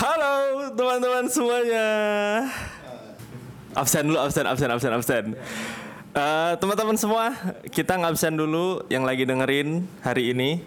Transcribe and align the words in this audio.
Halo 0.00 0.64
teman-teman 0.72 1.28
semuanya. 1.28 1.88
Absen 3.76 4.08
dulu, 4.08 4.16
absen, 4.16 4.48
absen, 4.48 4.68
absen, 4.72 4.92
absen. 4.96 5.24
Eh, 6.16 6.52
teman-teman 6.56 6.96
semua, 6.96 7.36
kita 7.68 8.00
ngabsen 8.00 8.32
dulu 8.32 8.80
yang 8.88 9.04
lagi 9.04 9.28
dengerin 9.28 9.84
hari 10.00 10.32
ini. 10.32 10.64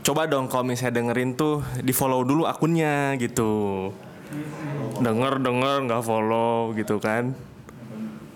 Coba 0.00 0.24
dong 0.24 0.48
kalau 0.48 0.64
misalnya 0.64 1.04
dengerin 1.04 1.36
tuh 1.36 1.60
di 1.84 1.92
follow 1.92 2.24
dulu 2.24 2.48
akunnya 2.48 3.20
gitu. 3.20 3.92
Denger 4.96 5.36
denger 5.36 5.84
nggak 5.84 6.00
follow 6.00 6.72
gitu 6.72 6.96
kan? 6.96 7.36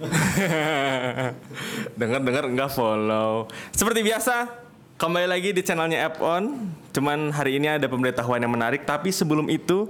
denger 2.01 2.21
denger 2.21 2.45
nggak 2.53 2.69
follow. 2.69 3.49
Seperti 3.73 4.05
biasa, 4.05 4.60
kembali 5.01 5.33
lagi 5.33 5.57
di 5.57 5.65
channelnya 5.65 6.13
App 6.13 6.21
On. 6.21 6.69
Cuman 6.93 7.33
hari 7.33 7.57
ini 7.57 7.73
ada 7.73 7.89
pemberitahuan 7.89 8.37
yang 8.37 8.53
menarik. 8.53 8.85
Tapi 8.85 9.09
sebelum 9.09 9.49
itu 9.49 9.89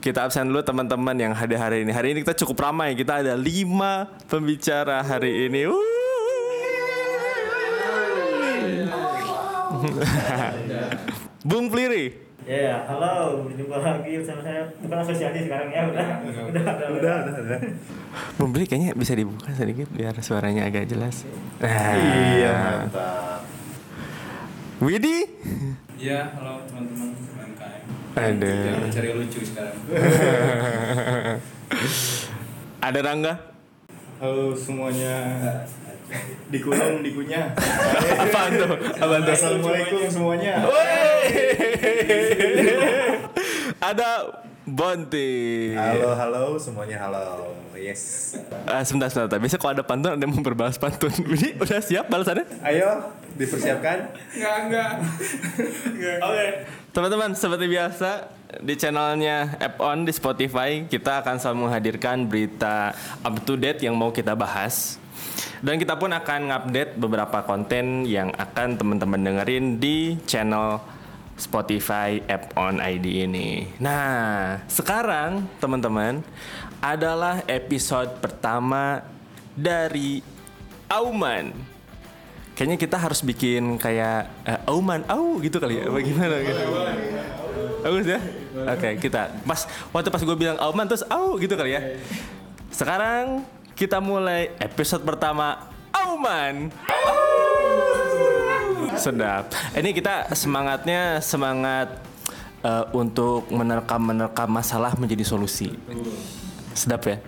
kita 0.00 0.24
absen 0.24 0.48
dulu 0.48 0.64
teman-teman 0.64 1.12
yang 1.12 1.36
hadir 1.36 1.60
hari 1.60 1.84
ini. 1.84 1.92
Hari 1.92 2.16
ini 2.16 2.24
kita 2.24 2.32
cukup 2.40 2.64
ramai. 2.64 2.96
Kita 2.96 3.20
ada 3.20 3.36
lima 3.36 4.08
pembicara 4.32 5.04
hari 5.04 5.52
ini. 5.52 5.68
Wuh. 5.68 5.76
Bung 11.48 11.68
Pliri. 11.68 12.32
Ya, 12.48 12.88
halo, 12.88 13.44
berjumpa 13.44 13.76
lagi 13.84 14.24
bersama 14.24 14.40
saya. 14.40 14.64
Bukan 14.80 14.96
asosiasi 15.04 15.44
sekarang 15.44 15.68
ya, 15.68 15.84
udah. 15.92 16.06
Udah, 16.24 16.64
udah, 16.72 16.88
udah. 16.96 17.16
udah. 17.44 17.60
Bung 18.40 18.56
Pliri 18.56 18.64
kayaknya 18.64 18.96
bisa 18.96 19.12
dibuka 19.12 19.52
sedikit 19.52 19.92
biar 19.92 20.16
suaranya 20.24 20.64
agak 20.64 20.88
jelas. 20.88 21.28
Iya, 21.60 22.88
mantap. 22.88 23.59
Widi. 24.80 25.28
Iya, 26.00 26.32
halo 26.40 26.64
teman-teman 26.64 27.12
UMKM. 27.12 28.16
Ada. 28.16 28.54
Jangan 28.64 28.88
cari 28.88 29.12
lucu 29.12 29.44
sekarang. 29.44 29.76
Ada 32.88 32.98
Rangga. 33.04 33.34
Halo 34.24 34.56
semuanya. 34.56 35.36
Dikulung, 36.48 37.04
dikunyah. 37.04 37.52
Apaan 38.24 38.56
tuh? 38.56 38.72
Apaan 38.96 39.20
tuh? 39.20 39.36
Assalamualaikum 39.36 40.00
semuanya. 40.08 40.64
Ada 43.84 44.08
Bonti. 44.70 45.74
Halo, 45.74 46.14
halo 46.14 46.44
semuanya 46.62 47.02
halo. 47.02 47.58
Yes. 47.74 48.36
Ah, 48.70 48.86
sebentar, 48.86 49.10
sebentar. 49.10 49.42
Biasanya 49.42 49.58
kalau 49.58 49.72
ada 49.74 49.82
pantun 49.82 50.14
ada 50.14 50.22
yang 50.22 50.30
mau 50.30 50.46
berbahas 50.46 50.78
pantun. 50.78 51.10
Ini 51.34 51.58
udah 51.58 51.82
siap 51.82 52.06
balasannya? 52.06 52.46
Ayo, 52.62 53.10
dipersiapkan. 53.34 54.14
Enggak, 54.30 54.56
enggak. 54.70 54.92
Oke. 56.22 56.46
Teman-teman, 56.94 57.30
seperti 57.34 57.66
biasa 57.66 58.30
di 58.62 58.74
channelnya 58.78 59.58
App 59.58 59.82
On 59.82 60.06
di 60.06 60.12
Spotify 60.14 60.86
kita 60.86 61.26
akan 61.26 61.42
selalu 61.42 61.58
menghadirkan 61.66 62.30
berita 62.30 62.94
up 63.26 63.34
to 63.42 63.58
date 63.58 63.82
yang 63.82 63.98
mau 63.98 64.14
kita 64.14 64.38
bahas. 64.38 65.02
Dan 65.60 65.82
kita 65.82 65.98
pun 65.98 66.14
akan 66.14 66.46
ngupdate 66.46 66.94
beberapa 66.94 67.42
konten 67.42 68.06
yang 68.06 68.30
akan 68.38 68.78
teman-teman 68.78 69.18
dengerin 69.18 69.82
di 69.82 70.14
channel 70.24 70.99
Spotify 71.40 72.20
App 72.28 72.52
On 72.60 72.76
ID 72.76 73.24
ini. 73.24 73.64
Nah, 73.80 74.60
sekarang 74.68 75.48
teman-teman 75.56 76.20
adalah 76.84 77.40
episode 77.48 78.20
pertama 78.20 79.00
dari 79.56 80.20
Auman. 80.92 81.56
Kayaknya 82.52 82.76
kita 82.76 82.96
harus 83.00 83.24
bikin 83.24 83.80
kayak 83.80 84.28
eh, 84.44 84.60
Auman, 84.68 85.00
au 85.08 85.40
gitu 85.40 85.56
kali 85.56 85.80
ya, 85.80 85.88
apa 85.88 85.98
gimana 86.04 86.36
gitu. 86.44 86.62
Bagus 87.80 88.06
ya? 88.06 88.20
Oke, 88.76 88.88
kita 89.00 89.32
pas 89.48 89.64
waktu 89.96 90.12
pas 90.12 90.20
gue 90.20 90.36
bilang 90.36 90.60
Auman 90.60 90.84
terus 90.84 91.06
au 91.08 91.40
gitu 91.40 91.56
kali 91.56 91.72
ya. 91.72 91.96
Sekarang 92.68 93.48
kita 93.72 93.96
mulai 93.96 94.52
episode 94.60 95.00
pertama 95.08 95.72
Auman. 95.88 96.68
Sedap. 99.00 99.44
Ini 99.72 99.90
kita 99.96 100.28
semangatnya 100.36 101.24
semangat 101.24 102.04
eh, 102.60 102.84
untuk 102.92 103.48
menerkam 103.48 104.04
menerkam 104.04 104.48
masalah 104.52 104.92
menjadi 105.00 105.24
solusi. 105.24 105.72
Sedap 106.76 107.08
ya. 107.08 107.18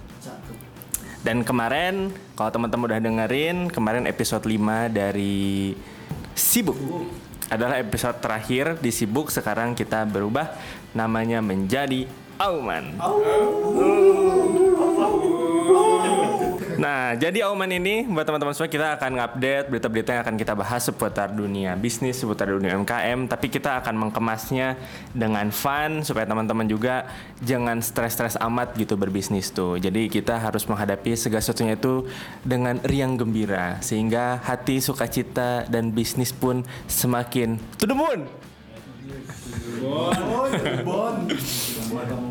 Dan 1.22 1.46
kemarin 1.46 2.10
kalau 2.34 2.50
teman-teman 2.50 2.90
udah 2.90 2.98
dengerin 2.98 3.70
kemarin 3.70 4.10
episode 4.10 4.42
5 4.42 4.90
dari 4.90 5.70
Sibuk 6.34 6.74
adalah 7.46 7.78
episode 7.78 8.18
terakhir 8.18 8.80
di 8.82 8.90
Sibuk 8.90 9.30
sekarang 9.30 9.78
kita 9.78 10.02
berubah 10.02 10.50
namanya 10.96 11.38
menjadi 11.38 12.10
Auman. 12.42 12.98
Nah, 16.82 17.14
jadi 17.14 17.46
Auman 17.46 17.70
ini 17.70 18.02
buat 18.10 18.26
teman-teman 18.26 18.58
semua 18.58 18.66
kita 18.66 18.98
akan 18.98 19.14
ngupdate 19.14 19.70
berita-berita 19.70 20.18
yang 20.18 20.22
akan 20.26 20.34
kita 20.34 20.58
bahas 20.58 20.82
seputar 20.82 21.30
dunia 21.30 21.78
bisnis, 21.78 22.18
seputar 22.18 22.50
dunia 22.50 22.74
UMKM, 22.74 23.30
tapi 23.30 23.46
kita 23.46 23.78
akan 23.78 23.94
mengemasnya 24.10 24.74
dengan 25.14 25.46
fun 25.54 26.02
supaya 26.02 26.26
teman-teman 26.26 26.66
juga 26.66 27.06
jangan 27.38 27.78
stres-stres 27.78 28.34
amat 28.34 28.74
gitu 28.74 28.98
berbisnis 28.98 29.54
tuh. 29.54 29.78
Jadi 29.78 30.10
kita 30.10 30.42
harus 30.42 30.66
menghadapi 30.66 31.14
segala 31.14 31.38
sesuatunya 31.38 31.78
itu 31.78 32.10
dengan 32.42 32.82
riang 32.82 33.14
gembira 33.14 33.78
sehingga 33.78 34.42
hati 34.42 34.82
sukacita 34.82 35.70
dan 35.70 35.94
bisnis 35.94 36.34
pun 36.34 36.66
semakin 36.90 37.62
to 37.78 37.86
the 37.86 37.94
moon. 37.94 38.26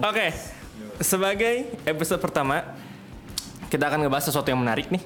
Oke, 0.03 0.27
sebagai 0.99 1.71
episode 1.87 2.19
pertama 2.19 2.90
kita 3.71 3.87
akan 3.87 4.03
ngebahas 4.03 4.27
sesuatu 4.27 4.51
yang 4.51 4.59
menarik 4.59 4.91
nih. 4.91 4.99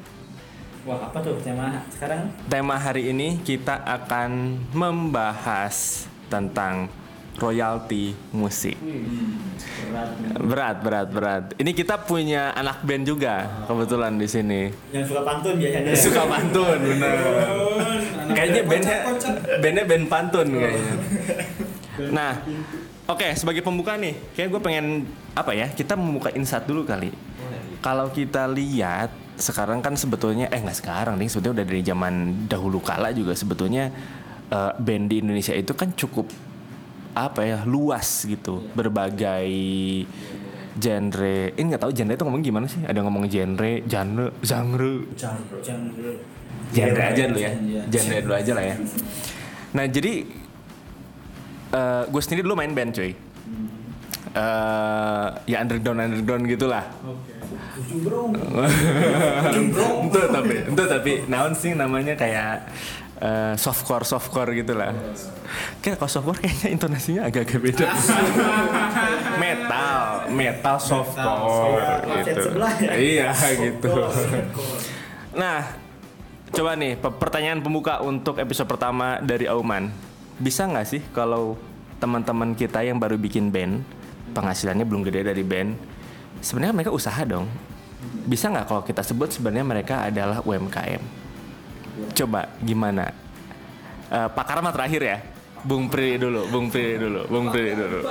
Wah, 0.89 0.97
apa 1.05 1.21
tuh 1.21 1.37
tema 1.45 1.85
sekarang? 1.93 2.33
Tema 2.49 2.81
hari 2.81 3.13
ini 3.13 3.37
kita 3.45 3.77
akan 3.85 4.57
membahas 4.73 6.09
tentang 6.33 6.89
royalti 7.37 8.17
musik. 8.33 8.73
Berat. 8.81 10.09
Berat, 10.41 10.77
berat, 10.81 11.07
berat. 11.13 11.43
Ini 11.61 11.71
kita 11.77 12.09
punya 12.09 12.57
anak 12.57 12.81
band 12.81 13.05
juga 13.05 13.65
kebetulan 13.69 14.17
di 14.17 14.25
sini. 14.25 14.61
Yang 14.89 15.13
suka 15.13 15.21
pantun 15.21 15.53
biasanya. 15.61 15.93
Suka 16.09 16.23
pantun, 16.25 16.77
bener. 16.81 17.13
Kayaknya 18.33 18.61
bandnya, 18.65 18.97
bandnya 19.61 19.83
band 19.85 20.05
pantun 20.09 20.47
kayaknya. 20.49 20.93
Nah, 21.95 22.35
oke 23.07 23.39
sebagai 23.39 23.63
pembuka 23.63 23.95
nih, 23.95 24.19
kayak 24.35 24.51
gue 24.51 24.59
pengen 24.59 25.07
apa 25.31 25.55
ya? 25.55 25.71
Kita 25.71 25.95
membuka 25.95 26.27
insat 26.35 26.67
dulu 26.67 26.83
kali. 26.83 27.07
Kalau 27.85 28.09
kita 28.09 28.49
lihat 28.49 29.13
sekarang 29.37 29.85
kan 29.85 29.93
sebetulnya 29.93 30.49
eh 30.49 30.57
nggak 30.57 30.81
sekarang 30.81 31.21
nih 31.21 31.29
sebetulnya 31.29 31.61
udah 31.61 31.67
dari 31.69 31.81
zaman 31.85 32.13
dahulu 32.49 32.81
kala 32.81 33.13
juga 33.13 33.37
sebetulnya 33.37 33.93
eh, 34.49 34.73
band 34.73 35.05
di 35.05 35.21
Indonesia 35.21 35.53
itu 35.53 35.77
kan 35.77 35.93
cukup 35.93 36.25
apa 37.13 37.45
ya 37.45 37.59
luas 37.61 38.25
gitu. 38.25 38.65
Berbagai 38.73 39.53
genre 40.75 41.37
ini 41.55 41.65
nggak 41.71 41.81
tahu 41.85 41.91
genre 41.93 42.13
itu 42.17 42.25
ngomong 42.25 42.41
gimana 42.41 42.65
sih? 42.65 42.81
Ada 42.89 42.97
yang 42.97 43.07
ngomong 43.13 43.29
genre 43.29 43.71
genre 43.85 44.27
genre. 44.41 44.93
Genre. 45.13 45.51
Genre. 45.61 46.13
genre 46.73 47.01
aja 47.05 47.21
dulu 47.29 47.39
ya. 47.39 47.51
Iya. 47.53 47.81
genre 47.85 48.17
dulu 48.25 48.33
aja 48.33 48.51
lah 48.57 48.65
ya. 48.65 48.75
Nah 49.77 49.85
jadi 49.85 50.13
eh 51.69 52.03
gue 52.09 52.21
sendiri 52.25 52.41
dulu 52.41 52.57
main 52.57 52.73
band 52.73 52.97
cuy. 52.97 53.13
Eh 54.33 55.27
ya 55.47 55.61
underground 55.61 56.01
underground 56.01 56.43
gitulah 56.49 56.83
itu 59.55 60.19
tapi 60.31 60.55
itu 60.67 60.83
tapi 60.85 61.11
naon 61.27 61.53
sih 61.53 61.71
namanya 61.73 62.13
kayak 62.15 62.67
eh, 63.21 63.53
softcore 63.55 64.03
softcore 64.03 64.51
gitulah 64.55 64.91
kayak 65.79 65.99
kalau 66.01 66.11
softcore 66.11 66.39
kayaknya 66.41 66.67
intonasinya 66.75 67.21
agak-agak 67.27 67.59
beda. 67.61 67.87
Metal 69.43 69.99
metal 70.31 70.77
softcore 70.81 71.83
gitu. 72.23 72.41
Sebelah 72.51 72.73
ya? 72.81 72.91
iya 72.97 73.27
gitu. 73.55 73.91
Nah 75.35 75.59
coba 76.51 76.71
nih 76.79 76.95
pe- 76.95 77.15
pertanyaan 77.19 77.59
pembuka 77.59 77.99
untuk 78.01 78.39
episode 78.39 78.67
pertama 78.67 79.19
dari 79.21 79.45
Auman. 79.47 79.91
Bisa 80.35 80.67
nggak 80.67 80.87
sih 80.87 81.01
kalau 81.15 81.55
teman-teman 81.99 82.51
kita 82.53 82.83
yang 82.83 82.99
baru 82.99 83.15
bikin 83.15 83.51
band 83.51 83.83
penghasilannya 84.35 84.83
belum 84.83 85.07
gede 85.07 85.31
dari 85.31 85.43
band 85.47 85.79
sebenarnya 86.45 86.77
mereka 86.77 86.93
usaha 86.93 87.17
dong. 87.25 87.49
Bisa 88.29 88.53
nggak 88.53 88.69
kalau 88.69 88.81
kita 88.85 89.01
sebut 89.01 89.33
sebenarnya 89.33 89.65
mereka 89.65 90.05
adalah 90.05 90.45
UMKM 90.45 91.25
coba 92.15 92.51
gimana? 92.61 93.11
Eh, 94.11 94.27
Pak 94.29 94.45
Karma 94.45 94.69
terakhir 94.75 95.01
ya. 95.01 95.17
Bung 95.65 95.89
Pri 95.89 96.21
dulu 96.21 96.45
Bung 96.53 96.69
Pri 96.69 97.01
dulu 97.01 97.25
Bung 97.25 97.49
Pri 97.49 97.73
dulu. 97.73 98.05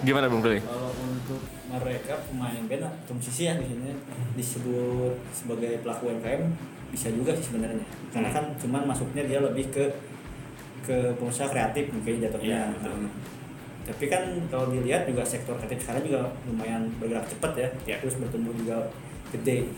Gimana 0.00 0.26
Bung 0.32 0.40
Pri? 0.40 0.64
Kalau 0.64 0.88
untuk 0.96 1.40
mereka 1.68 2.16
pemain 2.24 2.64
band 2.64 2.88
atau 2.88 3.12
musisi 3.12 3.44
ya 3.44 3.60
biasanya 3.60 3.92
disebut 4.32 5.14
sebagai 5.36 5.84
pelaku 5.84 6.08
UMKM 6.08 6.42
bisa 6.88 7.12
juga 7.12 7.36
sih 7.36 7.52
sebenarnya. 7.52 7.84
Karena 8.08 8.32
kan 8.32 8.44
cuman 8.56 8.88
masuknya 8.88 9.28
dia 9.28 9.44
lebih 9.44 9.68
ke 9.68 9.84
ke 10.88 11.12
pengusaha 11.20 11.52
kreatif 11.52 11.92
mungkin 11.92 12.24
jatuhnya. 12.24 12.72
Tapi 13.88 14.04
kan 14.12 14.20
kalau 14.52 14.68
dilihat 14.68 15.08
juga 15.08 15.24
sektor 15.24 15.56
kreatif 15.56 15.80
sekarang 15.80 16.04
juga 16.04 16.28
lumayan 16.44 16.92
bergerak 17.00 17.24
cepat 17.24 17.52
ya. 17.56 17.68
Ya 17.88 17.96
terus 18.04 18.20
bertumbuh 18.20 18.52
juga 18.52 18.92
gede. 19.32 19.72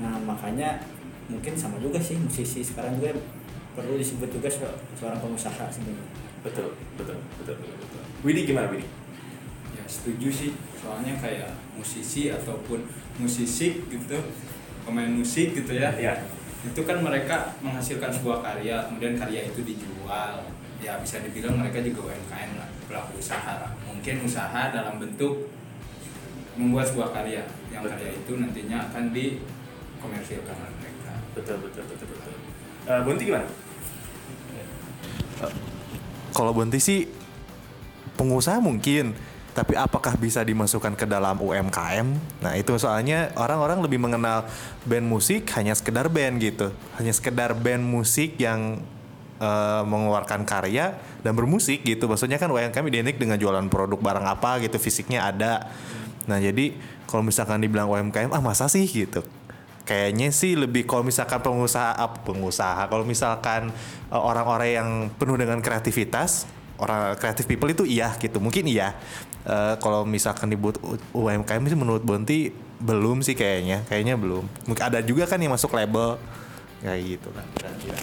Nah 0.00 0.16
makanya 0.24 0.80
mungkin 1.28 1.52
sama 1.52 1.76
juga 1.76 2.00
sih 2.00 2.16
musisi 2.16 2.64
sekarang 2.64 2.96
juga 2.96 3.12
perlu 3.76 4.00
disebut 4.00 4.32
juga 4.32 4.48
se- 4.48 4.80
seorang 4.96 5.20
pengusaha 5.20 5.68
sebenarnya. 5.68 6.08
Betul, 6.40 6.72
betul, 6.96 7.20
betul, 7.36 7.54
betul, 7.60 7.76
betul. 7.84 8.02
Widi 8.24 8.48
gimana 8.48 8.72
Widi? 8.72 8.88
ya 9.76 9.84
setuju 9.84 10.28
sih. 10.32 10.50
Soalnya 10.80 11.12
kayak 11.20 11.52
musisi 11.76 12.32
ataupun 12.32 12.80
musisi 13.20 13.84
gitu 13.92 14.16
pemain 14.88 15.12
musik 15.12 15.52
gitu 15.52 15.76
ya. 15.76 15.92
Ya. 16.00 16.16
itu 16.64 16.80
kan 16.88 16.96
mereka 17.04 17.52
menghasilkan 17.60 18.08
sebuah 18.08 18.40
karya 18.40 18.88
kemudian 18.88 19.20
karya 19.20 19.52
itu 19.52 19.60
dijual. 19.60 20.48
Ya 20.80 20.96
bisa 20.96 21.20
dibilang 21.20 21.60
mereka 21.60 21.84
juga 21.84 22.08
UMKM 22.08 22.56
lah 22.56 22.73
pelaku 22.86 23.18
usaha 23.18 23.52
lah. 23.64 23.72
mungkin 23.86 24.24
usaha 24.24 24.70
dalam 24.72 25.00
bentuk 25.00 25.48
membuat 26.54 26.86
sebuah 26.86 27.10
karya 27.10 27.42
yang 27.72 27.82
Betul. 27.82 27.92
karya 27.98 28.10
itu 28.14 28.32
nantinya 28.38 28.78
akan 28.90 29.04
dikomersilkan 29.10 30.54
oleh 30.54 30.74
mereka 30.78 31.12
Betul, 31.34 31.56
betul, 31.66 31.82
betul, 31.90 32.06
betul. 32.14 32.34
Uh, 32.86 33.00
Bunti 33.02 33.26
gimana? 33.26 33.46
Kalau 36.34 36.50
Bonti 36.54 36.78
sih 36.78 37.06
pengusaha 38.14 38.58
mungkin, 38.62 39.14
tapi 39.54 39.78
apakah 39.78 40.18
bisa 40.18 40.42
dimasukkan 40.42 40.98
ke 40.98 41.06
dalam 41.06 41.38
UMKM? 41.38 42.06
Nah 42.42 42.52
itu 42.58 42.74
soalnya 42.78 43.30
orang-orang 43.38 43.82
lebih 43.82 44.02
mengenal 44.02 44.46
band 44.86 45.06
musik 45.06 45.46
hanya 45.54 45.74
sekedar 45.74 46.10
band 46.10 46.42
gitu, 46.42 46.70
hanya 46.98 47.10
sekedar 47.14 47.54
band 47.54 47.86
musik 47.86 48.38
yang 48.38 48.82
eh, 49.38 49.82
mengeluarkan 49.86 50.44
karya 50.44 50.98
dan 51.22 51.32
bermusik 51.34 51.82
gitu. 51.86 52.10
Maksudnya 52.10 52.36
kan 52.36 52.50
UMKM 52.50 52.86
identik 52.90 53.16
dengan 53.16 53.38
jualan 53.38 53.66
produk 53.70 53.98
barang 53.98 54.26
apa 54.26 54.62
gitu, 54.62 54.76
fisiknya 54.78 55.28
ada. 55.30 55.70
Nah 56.28 56.40
jadi 56.40 56.76
kalau 57.08 57.22
misalkan 57.26 57.60
dibilang 57.60 57.88
UMKM, 57.90 58.32
ah 58.32 58.42
masa 58.42 58.66
sih 58.66 58.84
gitu? 58.84 59.22
Kayaknya 59.84 60.32
sih 60.32 60.56
lebih 60.56 60.88
kalau 60.88 61.04
misalkan 61.04 61.44
pengusaha 61.44 61.92
apa 61.92 62.24
pengusaha 62.24 62.88
kalau 62.88 63.04
misalkan 63.04 63.70
eh, 64.12 64.20
orang-orang 64.20 64.70
yang 64.70 64.90
penuh 65.14 65.36
dengan 65.36 65.60
kreativitas 65.60 66.48
orang 66.74 67.14
kreatif 67.14 67.46
people 67.46 67.70
itu 67.70 67.86
iya 67.86 68.10
gitu 68.18 68.42
mungkin 68.42 68.66
iya 68.66 68.98
Eh, 69.44 69.74
kalau 69.76 70.08
misalkan 70.08 70.48
dibuat 70.48 70.80
UMKM 71.12 71.68
sih 71.68 71.76
menurut 71.76 72.00
Bonti 72.00 72.48
belum 72.80 73.20
sih 73.20 73.36
kayaknya 73.36 73.84
kayaknya 73.84 74.16
belum 74.16 74.40
mungkin 74.64 74.80
ada 74.80 75.04
juga 75.04 75.28
kan 75.28 75.36
yang 75.36 75.52
masuk 75.52 75.76
label 75.76 76.16
kayak 76.80 77.00
gitu 77.04 77.28
kan 77.28 77.44
kira-kira. 77.52 78.00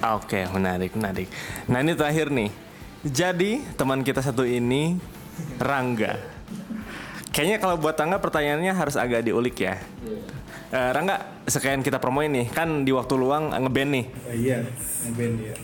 Oke, 0.00 0.48
menarik, 0.48 0.96
menarik. 0.96 1.28
Nah 1.68 1.84
ini 1.84 1.92
terakhir 1.92 2.32
nih. 2.32 2.48
Jadi 3.04 3.60
teman 3.76 4.00
kita 4.00 4.24
satu 4.24 4.48
ini 4.48 4.96
Rangga. 5.60 6.16
Kayaknya 7.32 7.56
kalau 7.60 7.76
buat 7.76 7.96
Rangga 8.00 8.16
pertanyaannya 8.16 8.72
harus 8.72 8.96
agak 8.96 9.28
diulik 9.28 9.60
ya. 9.60 9.76
Eh, 10.72 10.90
Rangga, 10.96 11.44
sekalian 11.44 11.84
kita 11.84 12.00
promoin 12.00 12.32
nih, 12.32 12.48
kan 12.48 12.84
di 12.86 12.96
waktu 12.96 13.14
luang 13.18 13.52
ngeband 13.52 13.90
nih. 13.92 14.04
Oh, 14.08 14.34
iya, 14.36 14.58
ngeband 15.04 15.36
ya. 15.42 15.54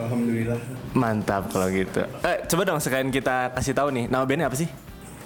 Alhamdulillah. 0.00 0.60
Mantap 0.92 1.48
kalau 1.48 1.68
gitu. 1.72 2.04
Eh, 2.20 2.44
coba 2.44 2.62
dong 2.68 2.80
sekalian 2.80 3.08
kita 3.08 3.56
kasih 3.56 3.72
tahu 3.72 3.88
nih, 3.88 4.04
nama 4.08 4.28
bandnya 4.28 4.52
apa 4.52 4.56
sih? 4.60 4.68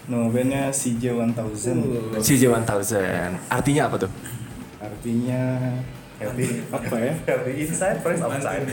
Nama 0.07 0.27
bandnya 0.31 0.63
CJ 0.71 1.19
1000. 1.19 2.21
CJ 2.23 2.43
1000. 2.47 3.39
Artinya 3.51 3.83
apa 3.91 3.97
tuh? 4.07 4.11
Artinya 4.79 5.41
happy 6.25 6.47
apa 6.69 6.97
ya? 6.99 7.13
Dari 7.23 7.53
inside 7.61 8.01
first 8.01 8.21
outside 8.21 8.65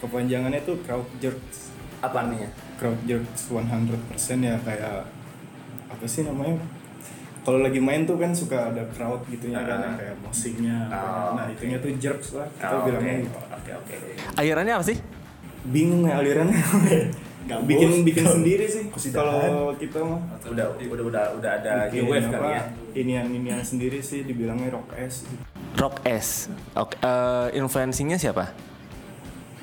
Kepanjangannya 0.00 0.60
tuh 0.62 0.76
crowd 0.84 1.06
jerks. 1.16 1.72
Apa 1.98 2.22
artinya? 2.22 2.48
Crowd 2.76 2.98
jerks 3.04 3.48
100% 3.48 4.40
ya 4.40 4.54
kayak 4.60 5.08
apa 5.88 6.04
sih 6.04 6.22
namanya? 6.22 6.60
Kalau 7.44 7.60
lagi 7.60 7.76
main 7.76 8.04
tuh 8.04 8.16
kan 8.16 8.32
suka 8.32 8.72
ada 8.72 8.82
crowd 8.90 9.20
gitu 9.28 9.48
ya 9.48 9.60
kan 9.60 9.80
yang 9.80 9.94
kayak 9.96 10.16
musiknya. 10.20 10.88
Oh, 10.88 11.36
nah, 11.36 11.44
itunya 11.46 11.76
tuh 11.76 11.92
jerks 11.96 12.34
lah. 12.34 12.48
Kita 12.56 12.72
Oh, 12.72 12.80
bilangnya 12.84 13.14
oke. 13.14 13.22
gitu. 13.22 13.38
Oke 13.52 13.70
oke. 13.76 13.94
Airannya 14.36 14.74
apa 14.76 14.84
sih? 14.84 14.96
Bingung 15.64 16.04
ya 16.04 16.20
alirannya. 16.20 16.56
Gabus. 17.44 17.66
bikin 17.66 17.90
bikin 18.02 18.24
sendiri 18.24 18.64
sih 18.64 18.84
kalau 19.10 19.72
kita 19.74 20.00
mah. 20.00 20.20
Udah 20.42 20.66
udah 20.72 21.04
udah 21.04 21.24
udah 21.34 21.50
ada 21.54 21.72
new 21.88 22.06
wave 22.06 22.24
apa, 22.24 22.34
kali 22.34 22.48
ya. 22.50 22.62
Inian 22.94 23.26
inian 23.30 23.60
sendiri 23.60 24.00
sih 24.00 24.22
dibilangnya 24.22 24.72
rock 24.72 24.88
S. 24.94 25.28
Rock 25.74 26.00
S. 26.02 26.48
Oke, 26.72 26.96
eh, 26.98 27.46
influencingnya 27.54 28.16
siapa? 28.16 28.48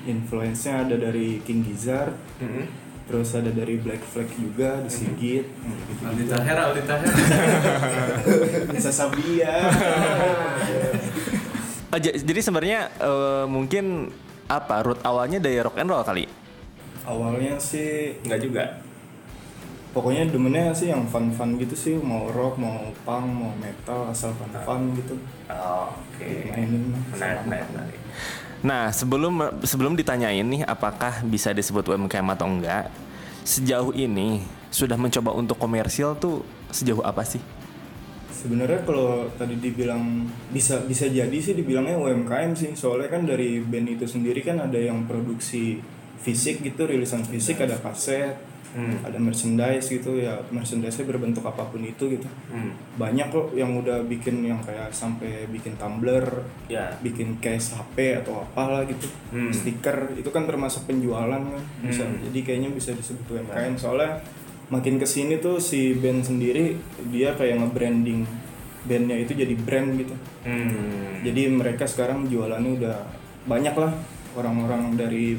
Influence-nya 0.01 0.83
ada 0.83 0.95
dari 0.95 1.41
King 1.41 1.61
Gizzard, 1.63 2.13
Mm-hmm. 2.37 2.65
terus 3.05 3.29
ada 3.31 3.49
dari 3.49 3.77
Black 3.77 4.01
Flag 4.03 4.29
juga, 4.31 4.81
di 4.81 4.89
Sigit, 4.89 5.45
gitu 5.45 6.01
Aldi 6.01 6.23
Taher 6.25 6.57
Aldi 6.63 6.81
Taher 6.83 7.11
Bisa 8.71 8.89
Sabia. 8.89 9.69
Oh, 11.87 11.99
j- 11.99 12.17
jadi 12.17 12.39
sebenarnya 12.39 12.79
eh, 12.95 13.45
mungkin 13.45 14.09
apa 14.47 14.81
root 14.81 14.99
awalnya 15.01 15.37
dari 15.37 15.59
rock 15.59 15.75
and 15.75 15.87
roll 15.87 16.01
kali? 16.01 16.25
Awalnya 17.05 17.57
sih, 17.57 18.15
Enggak 18.25 18.41
juga. 18.45 18.63
pokoknya 19.91 20.23
demennya 20.31 20.71
sih 20.71 20.87
yang 20.87 21.03
fun-fun 21.03 21.59
gitu 21.59 21.75
sih, 21.75 21.95
mau 21.99 22.31
rock, 22.31 22.55
mau 22.55 22.79
punk, 23.03 23.27
mau 23.27 23.51
metal, 23.59 24.07
asal 24.07 24.31
fun-fun 24.39 24.95
gitu. 24.95 25.19
Oh, 25.51 25.91
oke. 25.91 26.27
Mainin 26.47 26.95
mah. 26.95 27.03
Menarik, 27.11 27.39
menarik, 27.43 27.67
menarik. 27.75 27.99
Nah, 28.63 28.93
sebelum 28.93 29.41
sebelum 29.67 29.99
ditanyain 29.99 30.47
nih 30.47 30.63
apakah 30.63 31.25
bisa 31.27 31.51
disebut 31.51 31.91
UMKM 31.91 32.23
atau 32.37 32.47
enggak, 32.47 32.87
sejauh 33.43 33.91
ini 33.91 34.45
sudah 34.71 34.95
mencoba 34.95 35.35
untuk 35.35 35.59
komersil 35.59 36.15
tuh 36.15 36.45
sejauh 36.71 37.03
apa 37.03 37.27
sih? 37.27 37.43
Sebenarnya 38.31 38.87
kalau 38.87 39.27
tadi 39.35 39.59
dibilang 39.59 40.23
bisa 40.49 40.81
bisa 40.87 41.05
jadi 41.11 41.35
sih 41.35 41.51
dibilangnya 41.51 41.99
UMKM 41.99 42.55
sih, 42.55 42.71
soalnya 42.79 43.11
kan 43.11 43.27
dari 43.27 43.59
band 43.59 43.99
itu 43.99 44.05
sendiri 44.07 44.39
kan 44.39 44.55
ada 44.55 44.79
yang 44.79 45.03
produksi 45.03 45.83
fisik 46.21 46.61
gitu, 46.61 46.85
rilisan 46.85 47.25
fisik, 47.25 47.61
ada 47.61 47.77
kaset, 47.77 48.37
Hmm. 48.71 49.03
ada 49.03 49.19
merchandise 49.19 49.91
gitu 49.91 50.15
ya, 50.15 50.39
merchandise-nya 50.47 51.03
berbentuk 51.03 51.43
apa 51.43 51.67
pun 51.67 51.83
itu 51.83 52.07
gitu. 52.07 52.23
Hmm. 52.47 52.71
Banyak 52.95 53.27
kok 53.27 53.51
yang 53.51 53.75
udah 53.75 53.99
bikin 54.07 54.47
yang 54.47 54.63
kayak 54.63 54.95
sampai 54.95 55.43
bikin 55.51 55.75
tumbler, 55.75 56.23
Ya. 56.71 56.95
bikin 57.03 57.35
case 57.43 57.75
HP 57.75 58.23
atau 58.23 58.47
apalah 58.47 58.87
gitu, 58.87 59.11
Hmm. 59.35 59.51
stiker 59.51 60.15
itu 60.15 60.31
kan 60.31 60.47
termasuk 60.47 60.87
penjualan 60.87 61.43
kan, 61.43 61.63
bisa. 61.83 62.07
Hmm. 62.07 62.23
Jadi 62.31 62.39
kayaknya 62.47 62.71
bisa 62.71 62.95
disebut 62.95 63.43
UMKM 63.43 63.75
soalnya 63.75 64.23
makin 64.71 64.95
ke 64.95 65.03
sini 65.03 65.43
tuh 65.43 65.59
si 65.59 65.91
band 65.99 66.23
sendiri 66.23 66.79
dia 67.11 67.35
kayak 67.35 67.59
nge-branding 67.59 68.23
bandnya 68.87 69.19
itu 69.19 69.35
jadi 69.35 69.51
brand 69.59 69.99
gitu. 69.99 70.15
Hmm. 70.47 71.19
Jadi 71.27 71.41
mereka 71.51 71.83
sekarang 71.83 72.31
jualannya 72.31 72.79
udah 72.79 72.97
banyak 73.51 73.75
lah 73.75 73.91
orang-orang 74.39 74.95
dari 74.95 75.35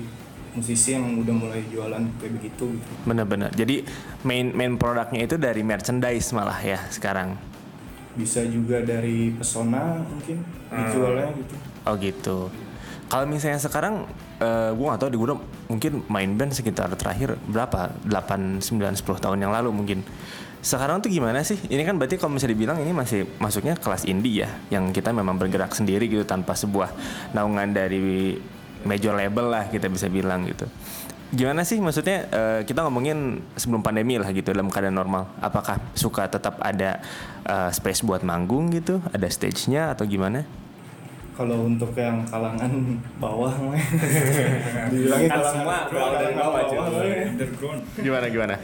musisi 0.52 0.92
yang 0.92 1.16
udah 1.25 1.35
mulai 1.35 1.64
jualan 1.73 2.02
kayak 2.21 2.32
begitu 2.37 2.64
gitu. 2.76 2.92
Bener-bener. 3.09 3.49
Jadi 3.56 3.88
main 4.25 4.52
main 4.52 4.76
produknya 4.76 5.25
itu 5.25 5.40
dari 5.40 5.64
merchandise 5.64 6.28
malah 6.37 6.61
ya 6.61 6.78
sekarang. 6.92 7.37
Bisa 8.12 8.44
juga 8.44 8.85
dari 8.85 9.32
pesona 9.32 10.04
mungkin 10.04 10.44
dijualnya 10.68 11.32
gitu. 11.32 11.54
Oh 11.88 11.94
gitu. 11.97 12.38
Kalau 13.09 13.25
misalnya 13.28 13.61
sekarang 13.61 14.09
eh 14.40 14.71
gue 14.73 14.87
gak 14.88 15.00
tau 15.00 15.12
di 15.12 15.16
gue 15.21 15.37
mungkin 15.68 15.92
main 16.09 16.30
band 16.37 16.52
sekitar 16.52 16.92
terakhir 16.97 17.37
berapa 17.49 17.92
8, 18.04 18.61
9, 18.61 18.64
10 18.64 19.25
tahun 19.25 19.38
yang 19.40 19.52
lalu 19.52 19.73
mungkin. 19.73 20.00
Sekarang 20.62 21.02
tuh 21.02 21.11
gimana 21.11 21.42
sih? 21.42 21.59
Ini 21.59 21.82
kan 21.82 21.99
berarti 21.99 22.23
kalau 22.23 22.38
misalnya 22.38 22.54
dibilang 22.54 22.78
ini 22.78 22.94
masih 22.94 23.26
masuknya 23.42 23.75
kelas 23.75 24.06
indie 24.06 24.47
ya, 24.47 24.50
yang 24.71 24.94
kita 24.94 25.11
memang 25.11 25.35
bergerak 25.35 25.75
sendiri 25.75 26.06
gitu 26.06 26.23
tanpa 26.23 26.54
sebuah 26.54 26.94
naungan 27.35 27.75
dari 27.75 28.38
major 28.84 29.14
label 29.16 29.50
lah 29.50 29.68
kita 29.70 29.88
bisa 29.88 30.06
bilang 30.10 30.46
gitu. 30.46 30.66
Gimana 31.32 31.64
sih 31.64 31.80
maksudnya 31.80 32.28
eh, 32.28 32.60
kita 32.68 32.84
ngomongin 32.84 33.40
sebelum 33.56 33.80
pandemi 33.80 34.20
lah 34.20 34.28
gitu 34.36 34.52
dalam 34.52 34.68
keadaan 34.68 35.00
normal. 35.00 35.32
Apakah 35.40 35.80
suka 35.96 36.28
tetap 36.28 36.60
ada 36.60 37.00
eh, 37.48 37.70
space 37.72 38.04
buat 38.04 38.20
manggung 38.20 38.68
gitu, 38.68 39.00
ada 39.10 39.24
stage-nya 39.32 39.96
atau 39.96 40.04
gimana? 40.04 40.44
Kalau 41.32 41.64
untuk 41.64 41.96
yang 41.96 42.28
kalangan 42.28 43.00
bawah 43.16 43.48
mah 43.64 43.80
dibilangnya 44.92 45.28
Kan 45.32 45.38
kalangan 45.40 45.52
semua 45.56 45.76
dari 46.20 46.34
bawah, 46.36 46.60
ya. 47.00 47.24
underground 47.32 47.80
Gimana 47.96 48.26
gimana? 48.28 48.56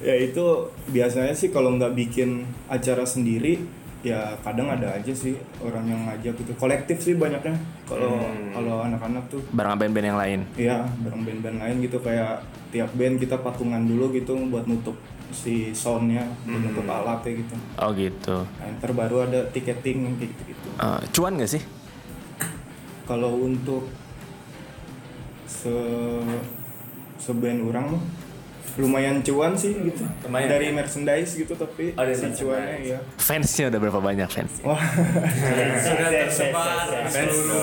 Ya 0.00 0.16
itu 0.16 0.72
biasanya 0.88 1.36
sih 1.36 1.52
kalau 1.52 1.76
nggak 1.76 1.92
bikin 1.92 2.48
acara 2.72 3.04
sendiri 3.04 3.60
ya 4.00 4.32
kadang 4.40 4.64
ada 4.66 4.96
aja 4.96 5.12
sih 5.12 5.34
orang 5.58 5.84
yang 5.84 6.00
ngajak 6.04 6.32
gitu. 6.34 6.52
Kolektif 6.56 6.98
sih 6.98 7.14
banyaknya. 7.14 7.52
Kalau 7.84 8.16
Hmm. 8.16 8.50
kalau 8.50 8.76
anak-anak 8.82 9.24
tuh 9.28 9.40
Barang 9.50 9.76
band-band 9.76 10.06
yang 10.06 10.16
lain. 10.18 10.40
ya 10.56 10.88
bareng 10.98 11.22
band-band 11.22 11.58
lain 11.58 11.76
gitu 11.80 12.00
kayak 12.00 12.40
tiap 12.70 12.88
band 12.94 13.16
kita 13.16 13.36
patungan 13.36 13.84
dulu 13.84 14.08
gitu 14.10 14.32
buat 14.48 14.64
nutup 14.64 14.96
si 15.30 15.70
soundnya, 15.70 16.26
buat 16.42 16.58
nutup 16.60 16.86
alat 16.86 17.20
kayak 17.20 17.44
gitu. 17.44 17.54
Oh 17.76 17.90
gitu. 17.92 18.36
Nah, 18.42 18.66
ntar 18.76 18.90
baru 18.90 19.24
ada 19.24 19.46
tiketing 19.48 20.16
kayak 20.16 20.30
gitu-gitu. 20.32 20.68
Eh, 20.74 21.00
cuan 21.12 21.36
gak 21.36 21.50
sih? 21.50 21.62
Kalau 23.04 23.36
untuk 23.36 23.86
se 25.44 25.70
seband 27.18 27.68
orang 27.68 27.98
mah 27.98 28.02
lumayan 28.78 29.18
cuan 29.20 29.52
sih 29.52 29.74
gitu 29.74 30.06
Lumayan, 30.24 30.48
dari 30.48 30.70
ya? 30.70 30.72
merchandise 30.72 31.34
gitu 31.34 31.52
tapi 31.52 31.92
Oh, 31.94 32.02
dari 32.02 32.14
si 32.14 32.26
cuannya 32.38 32.76
ya 32.86 32.98
Fansnya 33.16 33.68
udah 33.68 33.78
berapa 33.78 34.00
banyak 34.00 34.28
fans? 34.30 34.52
wah 34.62 34.78
Sudah 35.78 36.08
tersebar 36.08 36.86
seluruh 37.10 37.60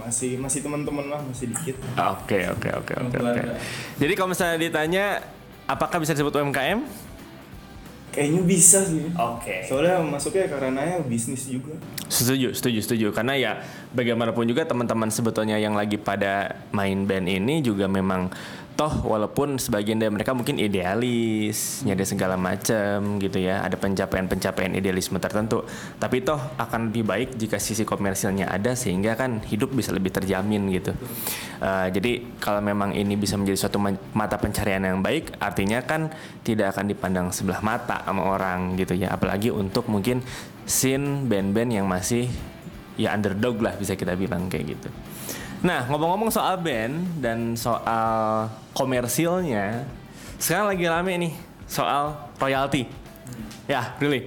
masih 0.00 0.40
masih 0.40 0.64
teman-teman 0.64 1.04
lah 1.06 1.20
masih 1.20 1.52
dikit 1.52 1.76
Oke 1.94 2.48
oke 2.48 2.68
oke 2.74 2.92
oke 2.96 3.16
oke. 3.18 3.40
Jadi 4.00 4.12
kalau 4.16 4.32
misalnya 4.32 4.56
ditanya 4.56 5.20
apakah 5.64 6.00
bisa 6.00 6.16
disebut 6.16 6.32
UMKM? 6.34 6.80
kayaknya 8.08 8.40
bisa 8.40 8.82
sih 8.82 9.04
Oke. 9.14 9.62
soalnya 9.62 10.00
masuknya 10.00 10.48
karena 10.48 10.80
ya 10.80 10.98
bisnis 11.04 11.44
juga 11.44 11.76
Setuju, 12.08 12.56
setuju, 12.56 12.80
setuju. 12.80 13.06
Karena 13.12 13.36
ya 13.36 13.52
bagaimanapun 13.92 14.48
juga 14.48 14.64
teman-teman 14.64 15.12
sebetulnya 15.12 15.60
yang 15.60 15.76
lagi 15.76 16.00
pada 16.00 16.56
main 16.72 17.04
band 17.04 17.28
ini 17.28 17.60
juga 17.60 17.84
memang 17.84 18.32
toh 18.78 19.10
walaupun 19.10 19.58
sebagian 19.58 19.98
dari 19.98 20.06
mereka 20.14 20.30
mungkin 20.38 20.54
idealis, 20.54 21.82
nyari 21.82 22.06
segala 22.06 22.38
macam 22.38 23.18
gitu 23.18 23.42
ya, 23.42 23.66
ada 23.66 23.74
pencapaian-pencapaian 23.74 24.70
idealisme 24.78 25.18
tertentu. 25.18 25.66
Tapi 25.98 26.22
toh 26.22 26.38
akan 26.38 26.94
lebih 26.94 27.02
baik 27.02 27.34
jika 27.34 27.58
sisi 27.58 27.82
komersilnya 27.82 28.46
ada 28.46 28.78
sehingga 28.78 29.18
kan 29.18 29.42
hidup 29.42 29.74
bisa 29.74 29.90
lebih 29.90 30.14
terjamin 30.14 30.70
gitu. 30.70 30.94
Uh, 31.58 31.90
jadi 31.90 32.22
kalau 32.38 32.62
memang 32.62 32.94
ini 32.94 33.18
bisa 33.18 33.34
menjadi 33.34 33.66
suatu 33.66 33.82
ma- 33.82 33.98
mata 34.14 34.38
pencarian 34.38 34.86
yang 34.86 35.02
baik, 35.02 35.34
artinya 35.42 35.82
kan 35.82 36.14
tidak 36.46 36.78
akan 36.78 36.86
dipandang 36.86 37.34
sebelah 37.34 37.58
mata 37.58 38.06
sama 38.06 38.30
orang 38.30 38.78
gitu 38.78 38.94
ya. 38.94 39.10
Apalagi 39.10 39.50
untuk 39.50 39.90
mungkin 39.90 40.22
scene 40.70 41.26
band-band 41.26 41.82
yang 41.82 41.90
masih 41.90 42.30
ya 42.94 43.10
underdog 43.10 43.58
lah 43.58 43.74
bisa 43.74 43.98
kita 43.98 44.14
bilang 44.14 44.46
kayak 44.46 44.78
gitu. 44.78 44.90
Nah 45.58 45.82
ngomong-ngomong 45.86 46.30
soal 46.30 46.60
band 46.60 47.18
dan 47.18 47.58
soal 47.58 48.46
komersilnya, 48.70 49.82
sekarang 50.38 50.70
lagi 50.70 50.84
rame 50.86 51.12
nih 51.18 51.32
soal 51.66 52.14
royalti. 52.38 52.86
Ya, 53.66 53.92
really. 53.98 54.24